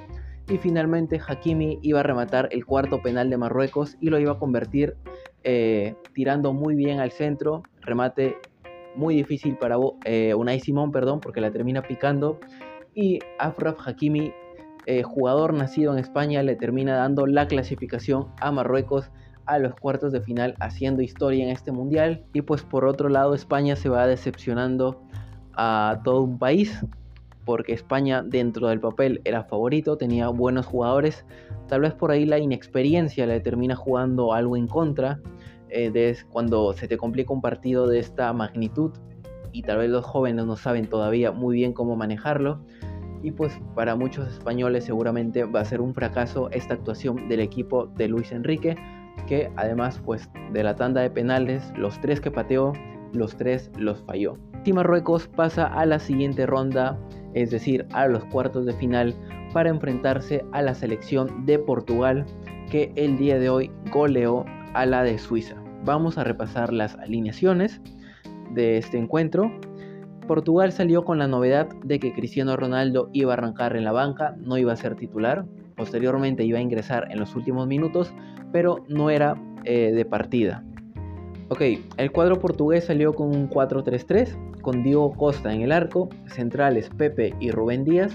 Y 0.48 0.56
finalmente 0.56 1.20
Hakimi 1.26 1.78
iba 1.82 2.00
a 2.00 2.02
rematar 2.02 2.48
el 2.52 2.64
cuarto 2.64 3.02
penal 3.02 3.28
de 3.28 3.36
Marruecos 3.36 3.98
y 4.00 4.08
lo 4.08 4.18
iba 4.18 4.32
a 4.32 4.38
convertir 4.38 4.96
eh, 5.44 5.94
tirando 6.14 6.54
muy 6.54 6.74
bien 6.74 7.00
al 7.00 7.10
centro. 7.10 7.62
Remate 7.82 8.38
muy 8.96 9.14
difícil 9.14 9.56
para 9.56 9.76
eh, 10.04 10.34
Unai 10.34 10.60
Simón, 10.60 10.92
perdón, 10.92 11.20
porque 11.20 11.40
la 11.40 11.50
termina 11.50 11.82
picando. 11.82 12.38
Y 12.94 13.20
Afraf 13.38 13.86
Hakimi, 13.86 14.32
eh, 14.86 15.02
jugador 15.02 15.54
nacido 15.54 15.92
en 15.92 15.98
España, 15.98 16.42
le 16.42 16.56
termina 16.56 16.96
dando 16.96 17.26
la 17.26 17.46
clasificación 17.46 18.28
a 18.40 18.50
Marruecos 18.50 19.10
a 19.46 19.58
los 19.58 19.74
cuartos 19.74 20.12
de 20.12 20.20
final, 20.20 20.54
haciendo 20.60 21.02
historia 21.02 21.44
en 21.44 21.50
este 21.50 21.72
mundial. 21.72 22.24
Y 22.32 22.42
pues 22.42 22.62
por 22.62 22.84
otro 22.84 23.08
lado, 23.08 23.34
España 23.34 23.76
se 23.76 23.88
va 23.88 24.06
decepcionando 24.06 25.00
a 25.54 26.00
todo 26.04 26.22
un 26.22 26.38
país 26.38 26.84
porque 27.48 27.72
España 27.72 28.22
dentro 28.22 28.68
del 28.68 28.78
papel 28.78 29.22
era 29.24 29.42
favorito, 29.42 29.96
tenía 29.96 30.28
buenos 30.28 30.66
jugadores, 30.66 31.24
tal 31.66 31.80
vez 31.80 31.94
por 31.94 32.10
ahí 32.10 32.26
la 32.26 32.38
inexperiencia 32.38 33.24
le 33.24 33.40
termina 33.40 33.74
jugando 33.74 34.34
algo 34.34 34.54
en 34.54 34.66
contra, 34.66 35.18
eh, 35.70 36.16
cuando 36.30 36.72
se 36.72 36.88
te 36.88 36.96
complica 36.96 37.32
un 37.32 37.40
partido 37.40 37.86
de 37.86 37.98
esta 37.98 38.32
magnitud 38.32 38.92
y 39.52 39.62
tal 39.62 39.78
vez 39.78 39.90
los 39.90 40.04
jóvenes 40.04 40.46
no 40.46 40.56
saben 40.56 40.86
todavía 40.88 41.32
muy 41.32 41.56
bien 41.56 41.72
cómo 41.72 41.96
manejarlo. 41.96 42.60
Y 43.22 43.32
pues 43.32 43.58
para 43.74 43.96
muchos 43.96 44.28
españoles 44.28 44.84
seguramente 44.84 45.44
va 45.44 45.60
a 45.60 45.64
ser 45.64 45.80
un 45.80 45.92
fracaso 45.92 46.50
esta 46.52 46.74
actuación 46.74 47.28
del 47.28 47.40
equipo 47.40 47.86
de 47.86 48.08
Luis 48.08 48.30
Enrique, 48.30 48.76
que 49.26 49.50
además 49.56 50.00
pues 50.04 50.30
de 50.52 50.62
la 50.62 50.76
tanda 50.76 51.00
de 51.00 51.10
penales, 51.10 51.72
los 51.76 52.00
tres 52.00 52.20
que 52.20 52.30
pateó, 52.30 52.72
los 53.12 53.36
tres 53.36 53.70
los 53.76 54.02
falló. 54.02 54.38
Y 54.64 54.72
Marruecos 54.72 55.26
pasa 55.28 55.66
a 55.66 55.86
la 55.86 55.98
siguiente 55.98 56.46
ronda 56.46 56.98
es 57.34 57.50
decir, 57.50 57.86
a 57.92 58.06
los 58.06 58.24
cuartos 58.26 58.66
de 58.66 58.72
final, 58.74 59.14
para 59.52 59.70
enfrentarse 59.70 60.44
a 60.52 60.62
la 60.62 60.74
selección 60.74 61.46
de 61.46 61.58
Portugal 61.58 62.26
que 62.70 62.92
el 62.96 63.16
día 63.16 63.38
de 63.38 63.48
hoy 63.48 63.70
goleó 63.92 64.44
a 64.74 64.86
la 64.86 65.02
de 65.02 65.18
Suiza. 65.18 65.56
Vamos 65.84 66.18
a 66.18 66.24
repasar 66.24 66.72
las 66.72 66.94
alineaciones 66.96 67.80
de 68.52 68.78
este 68.78 68.98
encuentro. 68.98 69.50
Portugal 70.26 70.72
salió 70.72 71.04
con 71.04 71.18
la 71.18 71.26
novedad 71.26 71.68
de 71.84 71.98
que 71.98 72.12
Cristiano 72.12 72.56
Ronaldo 72.56 73.08
iba 73.12 73.32
a 73.32 73.36
arrancar 73.36 73.76
en 73.76 73.84
la 73.84 73.92
banca, 73.92 74.36
no 74.38 74.58
iba 74.58 74.72
a 74.72 74.76
ser 74.76 74.94
titular, 74.94 75.46
posteriormente 75.76 76.44
iba 76.44 76.58
a 76.58 76.62
ingresar 76.62 77.08
en 77.10 77.18
los 77.18 77.34
últimos 77.34 77.66
minutos, 77.66 78.12
pero 78.52 78.84
no 78.88 79.10
era 79.10 79.40
eh, 79.64 79.92
de 79.92 80.04
partida. 80.04 80.64
Ok, 81.48 81.62
el 81.96 82.12
cuadro 82.12 82.38
portugués 82.38 82.84
salió 82.84 83.14
con 83.14 83.28
un 83.28 83.48
4-3-3, 83.48 84.60
con 84.60 84.82
Diego 84.82 85.12
Costa 85.14 85.54
en 85.54 85.62
el 85.62 85.72
arco, 85.72 86.10
centrales 86.26 86.90
Pepe 86.90 87.34
y 87.40 87.50
Rubén 87.50 87.84
Díaz, 87.84 88.14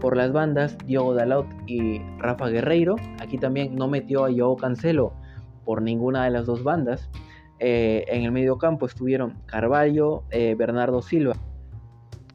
por 0.00 0.16
las 0.16 0.32
bandas 0.32 0.78
Diogo 0.86 1.14
Dalot 1.14 1.46
y 1.66 2.00
Rafa 2.18 2.48
Guerreiro, 2.48 2.94
aquí 3.20 3.36
también 3.36 3.74
no 3.74 3.88
metió 3.88 4.24
a 4.24 4.30
Joao 4.32 4.56
Cancelo 4.56 5.12
por 5.68 5.82
ninguna 5.82 6.24
de 6.24 6.30
las 6.30 6.46
dos 6.46 6.64
bandas, 6.64 7.10
eh, 7.58 8.06
en 8.08 8.22
el 8.22 8.32
medio 8.32 8.56
campo 8.56 8.86
estuvieron 8.86 9.34
Carvalho, 9.44 10.24
eh, 10.30 10.54
Bernardo 10.54 11.02
Silva 11.02 11.36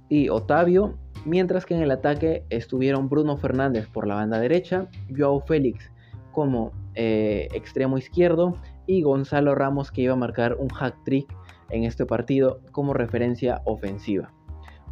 y 0.08 0.30
Otavio, 0.30 1.00
mientras 1.26 1.66
que 1.66 1.74
en 1.74 1.82
el 1.82 1.90
ataque 1.90 2.46
estuvieron 2.52 3.10
Bruno 3.10 3.36
Fernández 3.36 3.88
por 3.88 4.06
la 4.06 4.14
banda 4.14 4.40
derecha, 4.40 4.88
Joao 5.18 5.40
Félix 5.40 5.92
como 6.32 6.74
eh, 6.94 7.48
extremo 7.56 7.98
izquierdo 7.98 8.56
y 8.86 9.02
Gonzalo 9.02 9.56
Ramos 9.56 9.92
que 9.92 10.04
iba 10.04 10.14
a 10.14 10.16
marcar 10.16 10.56
un 10.60 10.70
hack 10.70 11.04
trick 11.04 11.36
en 11.72 11.86
este 11.86 12.06
partido 12.06 12.60
como 12.72 12.94
referencia 12.94 13.64
ofensiva. 13.66 14.32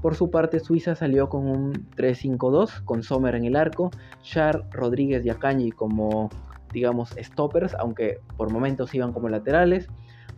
Por 0.02 0.16
su 0.16 0.32
parte, 0.32 0.60
Suiza 0.60 0.96
salió 0.96 1.30
con 1.30 1.46
un 1.46 1.74
3-5-2 1.96 2.84
con 2.86 3.04
Sommer 3.04 3.36
en 3.36 3.46
el 3.46 3.56
arco, 3.56 3.92
Char, 4.24 4.68
Rodríguez 4.72 5.24
y 5.24 5.30
Akanji 5.30 5.70
como, 5.70 6.32
digamos, 6.72 7.16
stoppers, 7.20 7.76
aunque 7.76 8.20
por 8.38 8.52
momentos 8.52 8.94
iban 8.94 9.14
como 9.14 9.30
laterales. 9.30 9.88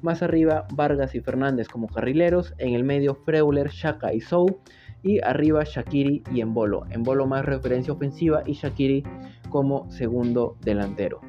Más 0.01 0.21
arriba, 0.21 0.65
Vargas 0.73 1.15
y 1.15 1.21
Fernández 1.21 1.67
como 1.67 1.87
carrileros. 1.87 2.53
En 2.57 2.73
el 2.73 2.83
medio, 2.83 3.15
Freuler, 3.15 3.69
Shaka 3.69 4.13
y 4.13 4.21
Sou. 4.21 4.59
Y 5.01 5.21
arriba, 5.23 5.63
Shakiri 5.63 6.23
y 6.33 6.41
Embolo. 6.41 6.85
Embolo 6.89 7.25
más 7.25 7.45
referencia 7.45 7.93
ofensiva 7.93 8.43
y 8.45 8.53
Shakiri 8.53 9.03
como 9.49 9.89
segundo 9.91 10.57
delantero. 10.61 11.21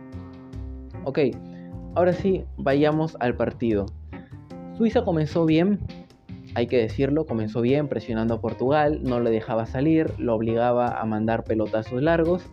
Ok, 1.04 1.18
Ahora 1.96 2.12
sí, 2.12 2.44
vayamos 2.56 3.16
al 3.20 3.36
partido. 3.36 3.86
Suiza 4.76 5.04
comenzó 5.04 5.46
bien, 5.46 5.78
hay 6.56 6.66
que 6.66 6.78
decirlo, 6.78 7.24
comenzó 7.24 7.60
bien 7.60 7.86
presionando 7.86 8.34
a 8.34 8.40
Portugal, 8.40 9.00
no 9.04 9.20
le 9.20 9.30
dejaba 9.30 9.66
salir, 9.66 10.10
lo 10.18 10.34
obligaba 10.34 11.00
a 11.00 11.04
mandar 11.04 11.44
pelotazos 11.44 12.02
largos, 12.02 12.44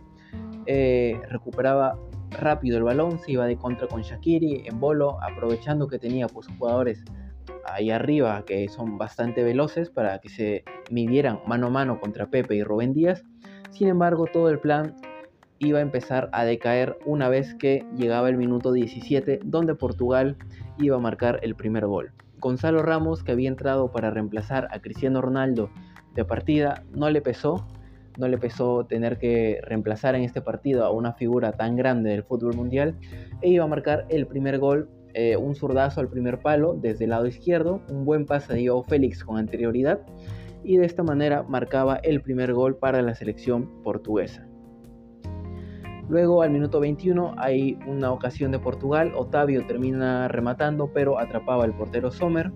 eh, 0.66 1.20
recuperaba 1.28 1.98
rápido 2.34 2.78
el 2.78 2.84
balón, 2.84 3.18
se 3.18 3.32
iba 3.32 3.46
de 3.46 3.56
contra 3.56 3.86
con 3.86 4.02
Shakiri 4.02 4.64
en 4.66 4.80
bolo, 4.80 5.22
aprovechando 5.22 5.88
que 5.88 5.98
tenía 5.98 6.26
pues, 6.26 6.46
jugadores 6.58 7.04
ahí 7.64 7.90
arriba 7.90 8.44
que 8.44 8.68
son 8.68 8.98
bastante 8.98 9.42
veloces 9.42 9.90
para 9.90 10.18
que 10.20 10.28
se 10.28 10.64
midieran 10.90 11.40
mano 11.46 11.68
a 11.68 11.70
mano 11.70 12.00
contra 12.00 12.26
Pepe 12.26 12.56
y 12.56 12.62
Rubén 12.62 12.92
Díaz. 12.92 13.24
Sin 13.70 13.88
embargo, 13.88 14.26
todo 14.32 14.48
el 14.50 14.58
plan 14.58 14.96
iba 15.58 15.78
a 15.78 15.82
empezar 15.82 16.28
a 16.32 16.44
decaer 16.44 16.98
una 17.06 17.28
vez 17.28 17.54
que 17.54 17.86
llegaba 17.96 18.28
el 18.28 18.36
minuto 18.36 18.72
17 18.72 19.40
donde 19.44 19.74
Portugal 19.74 20.36
iba 20.78 20.96
a 20.96 21.00
marcar 21.00 21.38
el 21.42 21.54
primer 21.54 21.86
gol. 21.86 22.12
Gonzalo 22.40 22.82
Ramos, 22.82 23.22
que 23.22 23.32
había 23.32 23.48
entrado 23.48 23.92
para 23.92 24.10
reemplazar 24.10 24.66
a 24.72 24.80
Cristiano 24.80 25.20
Ronaldo 25.20 25.70
de 26.14 26.24
partida, 26.24 26.82
no 26.90 27.08
le 27.08 27.22
pesó, 27.22 27.64
no 28.18 28.28
le 28.28 28.38
pesó 28.38 28.84
tener 28.86 29.18
que 29.18 29.60
reemplazar 29.62 30.14
en 30.14 30.22
este 30.22 30.40
partido 30.40 30.84
a 30.84 30.90
una 30.90 31.12
figura 31.14 31.52
tan 31.52 31.76
grande 31.76 32.10
del 32.10 32.24
fútbol 32.24 32.54
mundial 32.54 32.98
e 33.40 33.50
iba 33.50 33.64
a 33.64 33.68
marcar 33.68 34.06
el 34.08 34.26
primer 34.26 34.58
gol, 34.58 34.90
eh, 35.14 35.36
un 35.36 35.54
zurdazo 35.54 36.00
al 36.00 36.08
primer 36.08 36.40
palo 36.40 36.74
desde 36.74 37.04
el 37.04 37.10
lado 37.10 37.26
izquierdo, 37.26 37.82
un 37.88 38.04
buen 38.04 38.26
pase 38.26 38.54
de 38.54 38.70
Félix 38.88 39.24
con 39.24 39.38
anterioridad 39.38 40.00
y 40.64 40.76
de 40.76 40.86
esta 40.86 41.02
manera 41.02 41.42
marcaba 41.42 41.96
el 41.96 42.22
primer 42.22 42.52
gol 42.52 42.76
para 42.76 43.02
la 43.02 43.14
selección 43.14 43.82
portuguesa. 43.82 44.46
Luego 46.08 46.42
al 46.42 46.50
minuto 46.50 46.80
21 46.80 47.34
hay 47.38 47.78
una 47.86 48.12
ocasión 48.12 48.50
de 48.52 48.58
Portugal, 48.58 49.12
Otavio 49.16 49.66
termina 49.66 50.28
rematando 50.28 50.92
pero 50.92 51.18
atrapaba 51.18 51.64
el 51.64 51.72
portero 51.72 52.10
Sommer. 52.10 52.52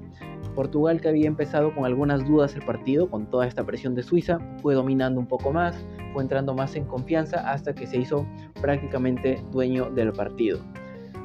Portugal 0.57 1.01
que 1.01 1.09
había 1.09 1.29
empezado 1.29 1.73
con 1.73 1.85
algunas 1.85 2.27
dudas 2.27 2.57
el 2.57 2.63
partido, 2.63 3.09
con 3.09 3.31
toda 3.31 3.47
esta 3.47 3.63
presión 3.65 3.95
de 3.95 4.03
Suiza, 4.03 4.41
fue 4.61 4.75
dominando 4.75 5.21
un 5.21 5.29
poco 5.29 5.53
más, 5.53 5.77
fue 6.13 6.25
entrando 6.25 6.55
más 6.55 6.75
en 6.75 6.87
confianza 6.87 7.49
hasta 7.49 7.73
que 7.73 7.87
se 7.87 7.99
hizo 7.99 8.27
prácticamente 8.61 9.41
dueño 9.53 9.91
del 9.91 10.13
partido. 10.13 10.59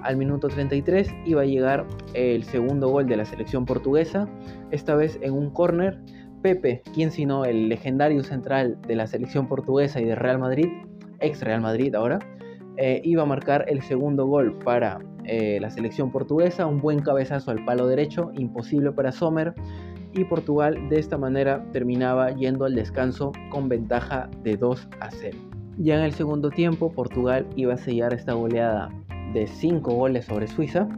Al 0.03 0.17
minuto 0.17 0.47
33 0.47 1.11
iba 1.25 1.41
a 1.41 1.45
llegar 1.45 1.87
el 2.13 2.43
segundo 2.43 2.89
gol 2.89 3.07
de 3.07 3.17
la 3.17 3.25
selección 3.25 3.65
portuguesa, 3.65 4.27
esta 4.69 4.93
vez 4.95 5.17
en 5.21 5.33
un 5.33 5.49
córner. 5.49 5.99
Pepe, 6.41 6.81
quien 6.93 7.11
sino 7.11 7.45
el 7.45 7.69
legendario 7.69 8.23
central 8.23 8.79
de 8.87 8.95
la 8.95 9.05
selección 9.05 9.47
portuguesa 9.47 10.01
y 10.01 10.05
de 10.05 10.15
Real 10.15 10.39
Madrid, 10.39 10.67
ex 11.19 11.41
Real 11.41 11.61
Madrid 11.61 11.93
ahora, 11.93 12.17
eh, 12.83 12.99
iba 13.03 13.21
a 13.21 13.25
marcar 13.27 13.65
el 13.67 13.83
segundo 13.83 14.25
gol 14.25 14.57
para 14.57 14.97
eh, 15.25 15.59
la 15.61 15.69
selección 15.69 16.11
portuguesa, 16.11 16.65
un 16.65 16.81
buen 16.81 16.99
cabezazo 16.99 17.51
al 17.51 17.63
palo 17.63 17.85
derecho, 17.85 18.31
imposible 18.33 18.91
para 18.91 19.11
Sommer, 19.11 19.53
y 20.13 20.23
Portugal 20.23 20.89
de 20.89 20.97
esta 20.97 21.15
manera 21.15 21.63
terminaba 21.71 22.31
yendo 22.31 22.65
al 22.65 22.73
descanso 22.73 23.33
con 23.51 23.69
ventaja 23.69 24.31
de 24.41 24.57
2 24.57 24.89
a 24.99 25.11
0. 25.11 25.37
Ya 25.77 25.95
en 25.99 26.01
el 26.05 26.13
segundo 26.13 26.49
tiempo, 26.49 26.91
Portugal 26.91 27.45
iba 27.55 27.75
a 27.75 27.77
sellar 27.77 28.15
esta 28.15 28.33
goleada 28.33 28.89
de 29.31 29.45
5 29.45 29.93
goles 29.93 30.25
sobre 30.25 30.47
Suiza. 30.47 30.89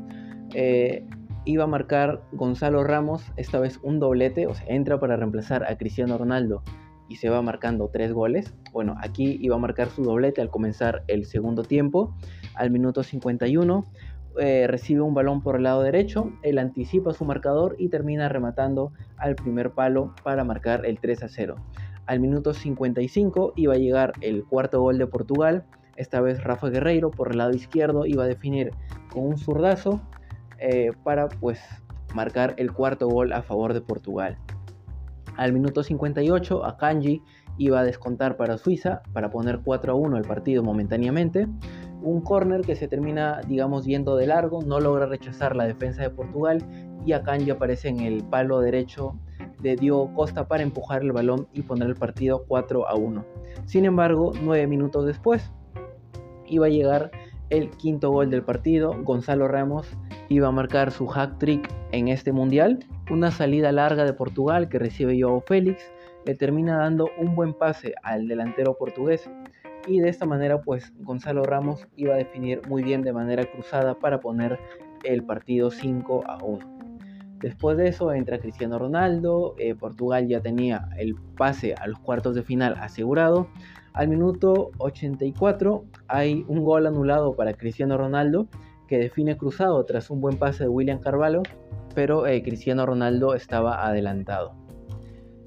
eh, 0.53 1.05
iba 1.43 1.65
a 1.65 1.67
marcar 1.67 2.23
Gonzalo 2.31 2.85
Ramos, 2.85 3.29
esta 3.35 3.59
vez 3.59 3.77
un 3.83 3.99
doblete, 3.99 4.47
o 4.47 4.53
sea, 4.53 4.67
entra 4.73 5.01
para 5.01 5.17
reemplazar 5.17 5.65
a 5.69 5.77
Cristiano 5.77 6.17
Ronaldo 6.17 6.63
y 7.09 7.17
se 7.17 7.29
va 7.29 7.41
marcando 7.41 7.89
tres 7.91 8.13
goles. 8.13 8.53
Bueno, 8.71 8.95
aquí 8.99 9.37
iba 9.41 9.55
a 9.55 9.59
marcar 9.59 9.89
su 9.89 10.03
doblete 10.03 10.41
al 10.41 10.49
comenzar 10.49 11.03
el 11.07 11.25
segundo 11.25 11.63
tiempo, 11.63 12.15
al 12.55 12.71
minuto 12.71 13.03
51. 13.03 13.85
Eh, 14.39 14.65
recibe 14.67 15.01
un 15.01 15.13
balón 15.13 15.41
por 15.41 15.57
el 15.57 15.63
lado 15.63 15.83
derecho, 15.83 16.31
él 16.41 16.57
anticipa 16.57 17.13
su 17.13 17.23
marcador 17.23 17.75
y 17.77 17.89
termina 17.89 18.29
rematando 18.29 18.91
al 19.17 19.35
primer 19.35 19.71
palo 19.71 20.15
para 20.23 20.43
marcar 20.43 20.85
el 20.85 20.99
3 20.99 21.23
a 21.23 21.27
0. 21.27 21.55
Al 22.07 22.19
minuto 22.19 22.53
55 22.53 23.53
iba 23.55 23.75
a 23.75 23.77
llegar 23.77 24.13
el 24.21 24.43
cuarto 24.43 24.81
gol 24.81 24.97
de 24.97 25.05
Portugal, 25.05 25.65
esta 25.95 26.19
vez 26.21 26.43
Rafa 26.43 26.69
Guerreiro 26.69 27.11
por 27.11 27.31
el 27.31 27.37
lado 27.37 27.51
izquierdo 27.51 28.05
iba 28.05 28.23
a 28.23 28.27
definir 28.27 28.71
con 29.11 29.27
un 29.27 29.37
zurdazo 29.37 30.01
eh, 30.57 30.91
para 31.03 31.29
pues 31.29 31.59
marcar 32.15 32.55
el 32.57 32.71
cuarto 32.73 33.07
gol 33.07 33.33
a 33.33 33.43
favor 33.43 33.73
de 33.73 33.81
Portugal. 33.81 34.37
Al 35.37 35.53
minuto 35.53 35.83
58 35.83 36.65
Akanji 36.65 37.21
iba 37.57 37.79
a 37.79 37.83
descontar 37.83 38.37
para 38.37 38.57
Suiza 38.57 39.01
para 39.13 39.29
poner 39.29 39.61
4 39.63 39.93
a 39.93 39.95
1 39.95 40.17
el 40.17 40.23
partido 40.23 40.63
momentáneamente 40.63 41.47
un 42.03 42.21
corner 42.21 42.61
que 42.61 42.75
se 42.75 42.87
termina, 42.87 43.41
digamos, 43.47 43.85
yendo 43.85 44.15
de 44.15 44.27
largo, 44.27 44.61
no 44.61 44.79
logra 44.79 45.05
rechazar 45.05 45.55
la 45.55 45.65
defensa 45.65 46.01
de 46.01 46.09
Portugal 46.09 46.63
y 47.05 47.13
Akanji 47.13 47.49
aparece 47.49 47.87
en 47.87 48.01
el 48.01 48.23
palo 48.23 48.59
derecho 48.59 49.17
de 49.61 49.75
Diogo 49.77 50.13
Costa 50.13 50.47
para 50.47 50.63
empujar 50.63 51.01
el 51.01 51.13
balón 51.13 51.47
y 51.53 51.61
poner 51.61 51.87
el 51.87 51.95
partido 51.95 52.43
4 52.47 52.87
a 52.87 52.95
1. 52.95 53.25
Sin 53.65 53.85
embargo, 53.85 54.33
nueve 54.43 54.67
minutos 54.67 55.05
después 55.05 55.51
iba 56.45 56.65
a 56.65 56.69
llegar 56.69 57.11
el 57.49 57.69
quinto 57.71 58.11
gol 58.11 58.29
del 58.29 58.43
partido. 58.43 58.93
Gonzalo 59.03 59.47
Ramos 59.47 59.87
iba 60.27 60.49
a 60.49 60.51
marcar 60.51 60.91
su 60.91 61.07
hack 61.07 61.37
trick 61.37 61.73
en 61.91 62.09
este 62.09 62.33
mundial. 62.33 62.85
Una 63.11 63.31
salida 63.31 63.71
larga 63.73 64.05
de 64.05 64.13
Portugal 64.13 64.69
que 64.69 64.79
recibe 64.79 65.19
Joao 65.21 65.41
Félix 65.41 65.91
le 66.25 66.35
termina 66.35 66.77
dando 66.77 67.09
un 67.17 67.35
buen 67.35 67.53
pase 67.53 67.93
al 68.01 68.29
delantero 68.29 68.77
portugués 68.77 69.29
y 69.87 69.99
de 69.99 70.07
esta 70.07 70.25
manera 70.25 70.61
pues 70.61 70.93
Gonzalo 70.99 71.43
Ramos 71.43 71.85
iba 71.97 72.13
a 72.13 72.17
definir 72.17 72.61
muy 72.69 72.81
bien 72.81 73.01
de 73.01 73.11
manera 73.11 73.43
cruzada 73.45 73.95
para 73.95 74.21
poner 74.21 74.57
el 75.03 75.23
partido 75.23 75.69
5 75.69 76.23
a 76.25 76.43
1. 76.43 76.59
Después 77.39 77.75
de 77.75 77.89
eso 77.89 78.13
entra 78.13 78.39
Cristiano 78.39 78.79
Ronaldo, 78.79 79.55
eh, 79.57 79.75
Portugal 79.75 80.29
ya 80.29 80.39
tenía 80.39 80.87
el 80.97 81.15
pase 81.37 81.75
a 81.75 81.87
los 81.87 81.99
cuartos 81.99 82.35
de 82.35 82.43
final 82.43 82.77
asegurado. 82.79 83.47
Al 83.91 84.07
minuto 84.07 84.71
84 84.77 85.83
hay 86.07 86.45
un 86.47 86.63
gol 86.63 86.87
anulado 86.87 87.35
para 87.35 87.53
Cristiano 87.53 87.97
Ronaldo 87.97 88.47
que 88.87 88.97
define 88.97 89.35
cruzado 89.35 89.83
tras 89.83 90.09
un 90.09 90.21
buen 90.21 90.37
pase 90.37 90.63
de 90.63 90.69
William 90.69 90.99
Carvalho, 90.99 91.43
pero 91.93 92.27
eh, 92.27 92.41
Cristiano 92.43 92.85
Ronaldo 92.85 93.33
estaba 93.35 93.85
adelantado. 93.85 94.55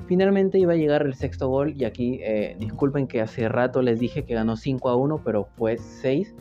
Finalmente 0.06 0.58
iba 0.58 0.72
a 0.72 0.76
llegar 0.76 1.02
el 1.02 1.14
sexto 1.14 1.48
gol 1.48 1.74
y 1.76 1.84
aquí 1.84 2.20
eh, 2.22 2.56
disculpen 2.60 3.08
que 3.08 3.20
hace 3.20 3.48
rato 3.48 3.82
les 3.82 3.98
dije 3.98 4.24
que 4.24 4.34
ganó 4.34 4.56
5 4.56 4.88
a 4.88 4.96
1, 4.96 5.22
pero 5.24 5.48
fue 5.56 5.78
6. 5.78 6.34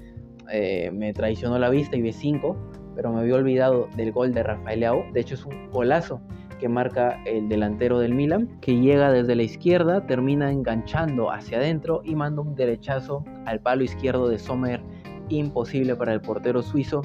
Eh, 0.52 0.92
me 0.92 1.14
traicionó 1.14 1.58
la 1.58 1.70
vista 1.70 1.98
y 1.98 2.04
vi 2.04 2.14
5, 2.14 2.56
pero 2.96 3.12
me 3.12 3.22
había 3.22 3.36
olvidado 3.36 3.90
del 3.98 4.12
gol 4.12 4.34
de 4.34 4.44
Rafael 4.44 4.82
Leao. 4.82 5.06
De 5.14 5.22
hecho 5.22 5.34
es 5.34 5.46
un 5.46 5.72
golazo 5.72 6.22
que 6.60 6.70
marca 6.70 7.22
el 7.26 7.50
delantero 7.50 8.00
del 8.00 8.14
Milan, 8.14 8.60
que 8.62 8.80
llega 8.80 9.12
desde 9.12 9.36
la 9.36 9.44
izquierda, 9.44 10.06
termina 10.06 10.52
enganchando 10.52 11.32
hacia 11.32 11.58
adentro 11.58 12.02
y 12.04 12.16
manda 12.16 12.44
un 12.44 12.56
derechazo 12.56 13.24
al 13.46 13.60
palo 13.60 13.84
izquierdo 13.84 14.30
de 14.30 14.38
Sommer, 14.38 14.82
imposible 15.30 15.96
para 15.96 16.14
el 16.14 16.22
portero 16.22 16.62
suizo. 16.62 17.02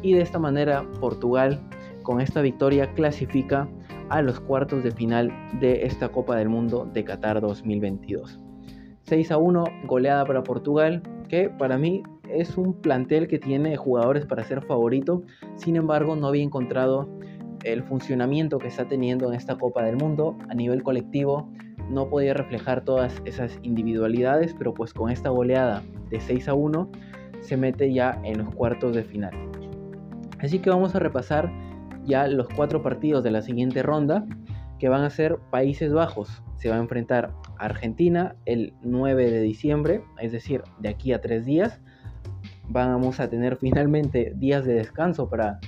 Y 0.00 0.14
de 0.14 0.22
esta 0.22 0.38
manera 0.38 0.86
Portugal 1.00 1.60
con 2.04 2.20
esta 2.20 2.42
victoria 2.42 2.92
clasifica 2.94 3.68
a 4.10 4.22
los 4.22 4.38
cuartos 4.38 4.84
de 4.84 4.92
final 4.92 5.32
de 5.58 5.84
esta 5.84 6.10
Copa 6.10 6.36
del 6.36 6.48
Mundo 6.48 6.88
de 6.92 7.02
Qatar 7.02 7.40
2022. 7.40 8.38
6 9.02 9.32
a 9.32 9.38
1, 9.38 9.64
goleada 9.86 10.24
para 10.24 10.44
Portugal, 10.44 11.02
que 11.28 11.48
para 11.48 11.76
mí 11.78 12.02
es 12.28 12.56
un 12.56 12.74
plantel 12.80 13.26
que 13.26 13.38
tiene 13.38 13.76
jugadores 13.76 14.26
para 14.26 14.44
ser 14.44 14.62
favorito, 14.62 15.24
sin 15.56 15.76
embargo 15.76 16.14
no 16.14 16.28
había 16.28 16.42
encontrado 16.42 17.08
el 17.64 17.82
funcionamiento 17.82 18.58
que 18.58 18.68
está 18.68 18.86
teniendo 18.86 19.28
en 19.28 19.34
esta 19.34 19.56
Copa 19.56 19.82
del 19.82 19.96
Mundo 19.96 20.36
a 20.48 20.54
nivel 20.54 20.82
colectivo, 20.82 21.50
no 21.90 22.08
podía 22.08 22.34
reflejar 22.34 22.82
todas 22.84 23.20
esas 23.24 23.58
individualidades, 23.62 24.54
pero 24.56 24.74
pues 24.74 24.92
con 24.92 25.10
esta 25.10 25.30
goleada 25.30 25.82
de 26.10 26.20
6 26.20 26.48
a 26.48 26.54
1 26.54 26.90
se 27.40 27.56
mete 27.56 27.92
ya 27.92 28.20
en 28.22 28.38
los 28.38 28.54
cuartos 28.54 28.94
de 28.94 29.04
final. 29.04 29.32
Así 30.40 30.58
que 30.58 30.70
vamos 30.70 30.94
a 30.94 30.98
repasar 30.98 31.50
ya 32.04 32.26
los 32.26 32.48
cuatro 32.48 32.82
partidos 32.82 33.24
de 33.24 33.30
la 33.30 33.42
siguiente 33.42 33.82
ronda, 33.82 34.24
que 34.78 34.88
van 34.88 35.02
a 35.02 35.10
ser 35.10 35.38
Países 35.50 35.92
Bajos. 35.92 36.42
Se 36.56 36.68
va 36.68 36.76
a 36.76 36.80
enfrentar 36.80 37.32
Argentina 37.58 38.36
el 38.44 38.74
9 38.82 39.30
de 39.30 39.40
diciembre, 39.40 40.02
es 40.20 40.32
decir, 40.32 40.62
de 40.78 40.88
aquí 40.88 41.12
a 41.12 41.20
tres 41.20 41.44
días. 41.44 41.80
Vamos 42.68 43.20
a 43.20 43.28
tener 43.28 43.56
finalmente 43.56 44.32
días 44.36 44.64
de 44.64 44.74
descanso 44.74 45.28
para 45.28 45.60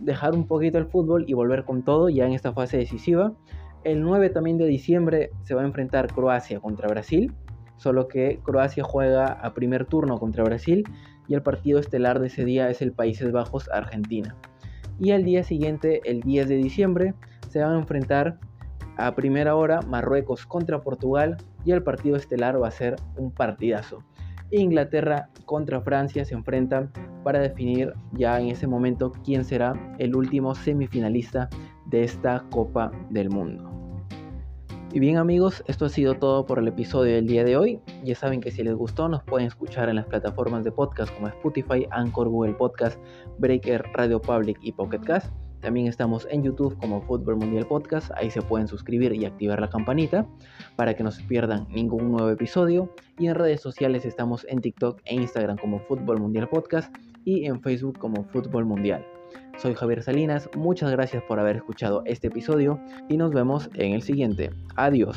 dejar 0.00 0.34
un 0.34 0.46
poquito 0.46 0.78
el 0.78 0.86
fútbol 0.86 1.24
y 1.28 1.34
volver 1.34 1.64
con 1.64 1.82
todo 1.84 2.08
ya 2.08 2.26
en 2.26 2.32
esta 2.32 2.52
fase 2.52 2.78
decisiva. 2.78 3.32
El 3.84 4.02
9 4.02 4.30
también 4.30 4.58
de 4.58 4.66
diciembre 4.66 5.30
se 5.44 5.54
va 5.54 5.62
a 5.62 5.66
enfrentar 5.66 6.12
Croacia 6.12 6.60
contra 6.60 6.88
Brasil, 6.88 7.32
solo 7.76 8.08
que 8.08 8.40
Croacia 8.42 8.82
juega 8.82 9.26
a 9.26 9.54
primer 9.54 9.84
turno 9.84 10.18
contra 10.18 10.44
Brasil 10.44 10.84
y 11.28 11.34
el 11.34 11.42
partido 11.42 11.78
estelar 11.78 12.18
de 12.18 12.28
ese 12.28 12.44
día 12.44 12.70
es 12.70 12.82
el 12.82 12.92
Países 12.92 13.30
Bajos 13.30 13.68
Argentina 13.70 14.34
y 14.98 15.10
al 15.10 15.24
día 15.24 15.44
siguiente, 15.44 16.00
el 16.04 16.20
10 16.20 16.48
de 16.48 16.56
diciembre, 16.56 17.14
se 17.48 17.60
van 17.60 17.72
a 17.72 17.78
enfrentar 17.78 18.38
a 18.96 19.14
primera 19.14 19.54
hora 19.54 19.80
Marruecos 19.82 20.46
contra 20.46 20.80
Portugal 20.80 21.36
y 21.64 21.72
el 21.72 21.82
partido 21.82 22.16
estelar 22.16 22.60
va 22.60 22.68
a 22.68 22.72
ser 22.72 22.96
un 23.16 23.30
partidazo. 23.30 24.02
Inglaterra 24.50 25.28
contra 25.44 25.80
Francia 25.80 26.24
se 26.24 26.34
enfrentan 26.34 26.92
para 27.24 27.40
definir 27.40 27.92
ya 28.12 28.40
en 28.40 28.48
ese 28.48 28.66
momento 28.66 29.12
quién 29.24 29.44
será 29.44 29.74
el 29.98 30.14
último 30.14 30.54
semifinalista 30.54 31.48
de 31.86 32.04
esta 32.04 32.44
Copa 32.50 32.92
del 33.10 33.30
Mundo. 33.30 33.75
Y 34.92 35.00
bien 35.00 35.18
amigos, 35.18 35.62
esto 35.66 35.84
ha 35.84 35.88
sido 35.88 36.14
todo 36.14 36.46
por 36.46 36.58
el 36.58 36.68
episodio 36.68 37.14
del 37.14 37.26
día 37.26 37.44
de 37.44 37.56
hoy. 37.56 37.80
Ya 38.04 38.14
saben 38.14 38.40
que 38.40 38.50
si 38.50 38.62
les 38.62 38.74
gustó 38.74 39.08
nos 39.08 39.22
pueden 39.24 39.48
escuchar 39.48 39.88
en 39.88 39.96
las 39.96 40.06
plataformas 40.06 40.64
de 40.64 40.72
podcast 40.72 41.12
como 41.14 41.28
Spotify, 41.28 41.86
Anchor, 41.90 42.28
Google 42.28 42.54
Podcast, 42.54 42.98
Breaker, 43.38 43.84
Radio 43.92 44.22
Public 44.22 44.58
y 44.62 44.72
Pocket 44.72 45.00
Cast. 45.00 45.32
También 45.60 45.88
estamos 45.88 46.28
en 46.30 46.44
YouTube 46.44 46.78
como 46.78 47.02
Fútbol 47.02 47.36
Mundial 47.36 47.66
Podcast, 47.66 48.10
ahí 48.14 48.30
se 48.30 48.40
pueden 48.40 48.68
suscribir 48.68 49.12
y 49.12 49.24
activar 49.24 49.60
la 49.60 49.68
campanita 49.68 50.26
para 50.76 50.94
que 50.94 51.02
no 51.02 51.10
se 51.10 51.24
pierdan 51.24 51.66
ningún 51.70 52.12
nuevo 52.12 52.30
episodio. 52.30 52.94
Y 53.18 53.26
en 53.26 53.34
redes 53.34 53.60
sociales 53.60 54.04
estamos 54.04 54.46
en 54.48 54.60
TikTok 54.60 55.00
e 55.04 55.16
Instagram 55.16 55.58
como 55.58 55.80
Fútbol 55.80 56.20
Mundial 56.20 56.48
Podcast 56.48 56.94
y 57.24 57.46
en 57.46 57.60
Facebook 57.60 57.98
como 57.98 58.24
Fútbol 58.24 58.64
Mundial. 58.64 59.04
Soy 59.58 59.74
Javier 59.74 60.02
Salinas, 60.02 60.50
muchas 60.54 60.90
gracias 60.90 61.22
por 61.22 61.40
haber 61.40 61.56
escuchado 61.56 62.02
este 62.04 62.28
episodio 62.28 62.78
y 63.08 63.16
nos 63.16 63.32
vemos 63.32 63.70
en 63.74 63.94
el 63.94 64.02
siguiente. 64.02 64.50
Adiós. 64.76 65.16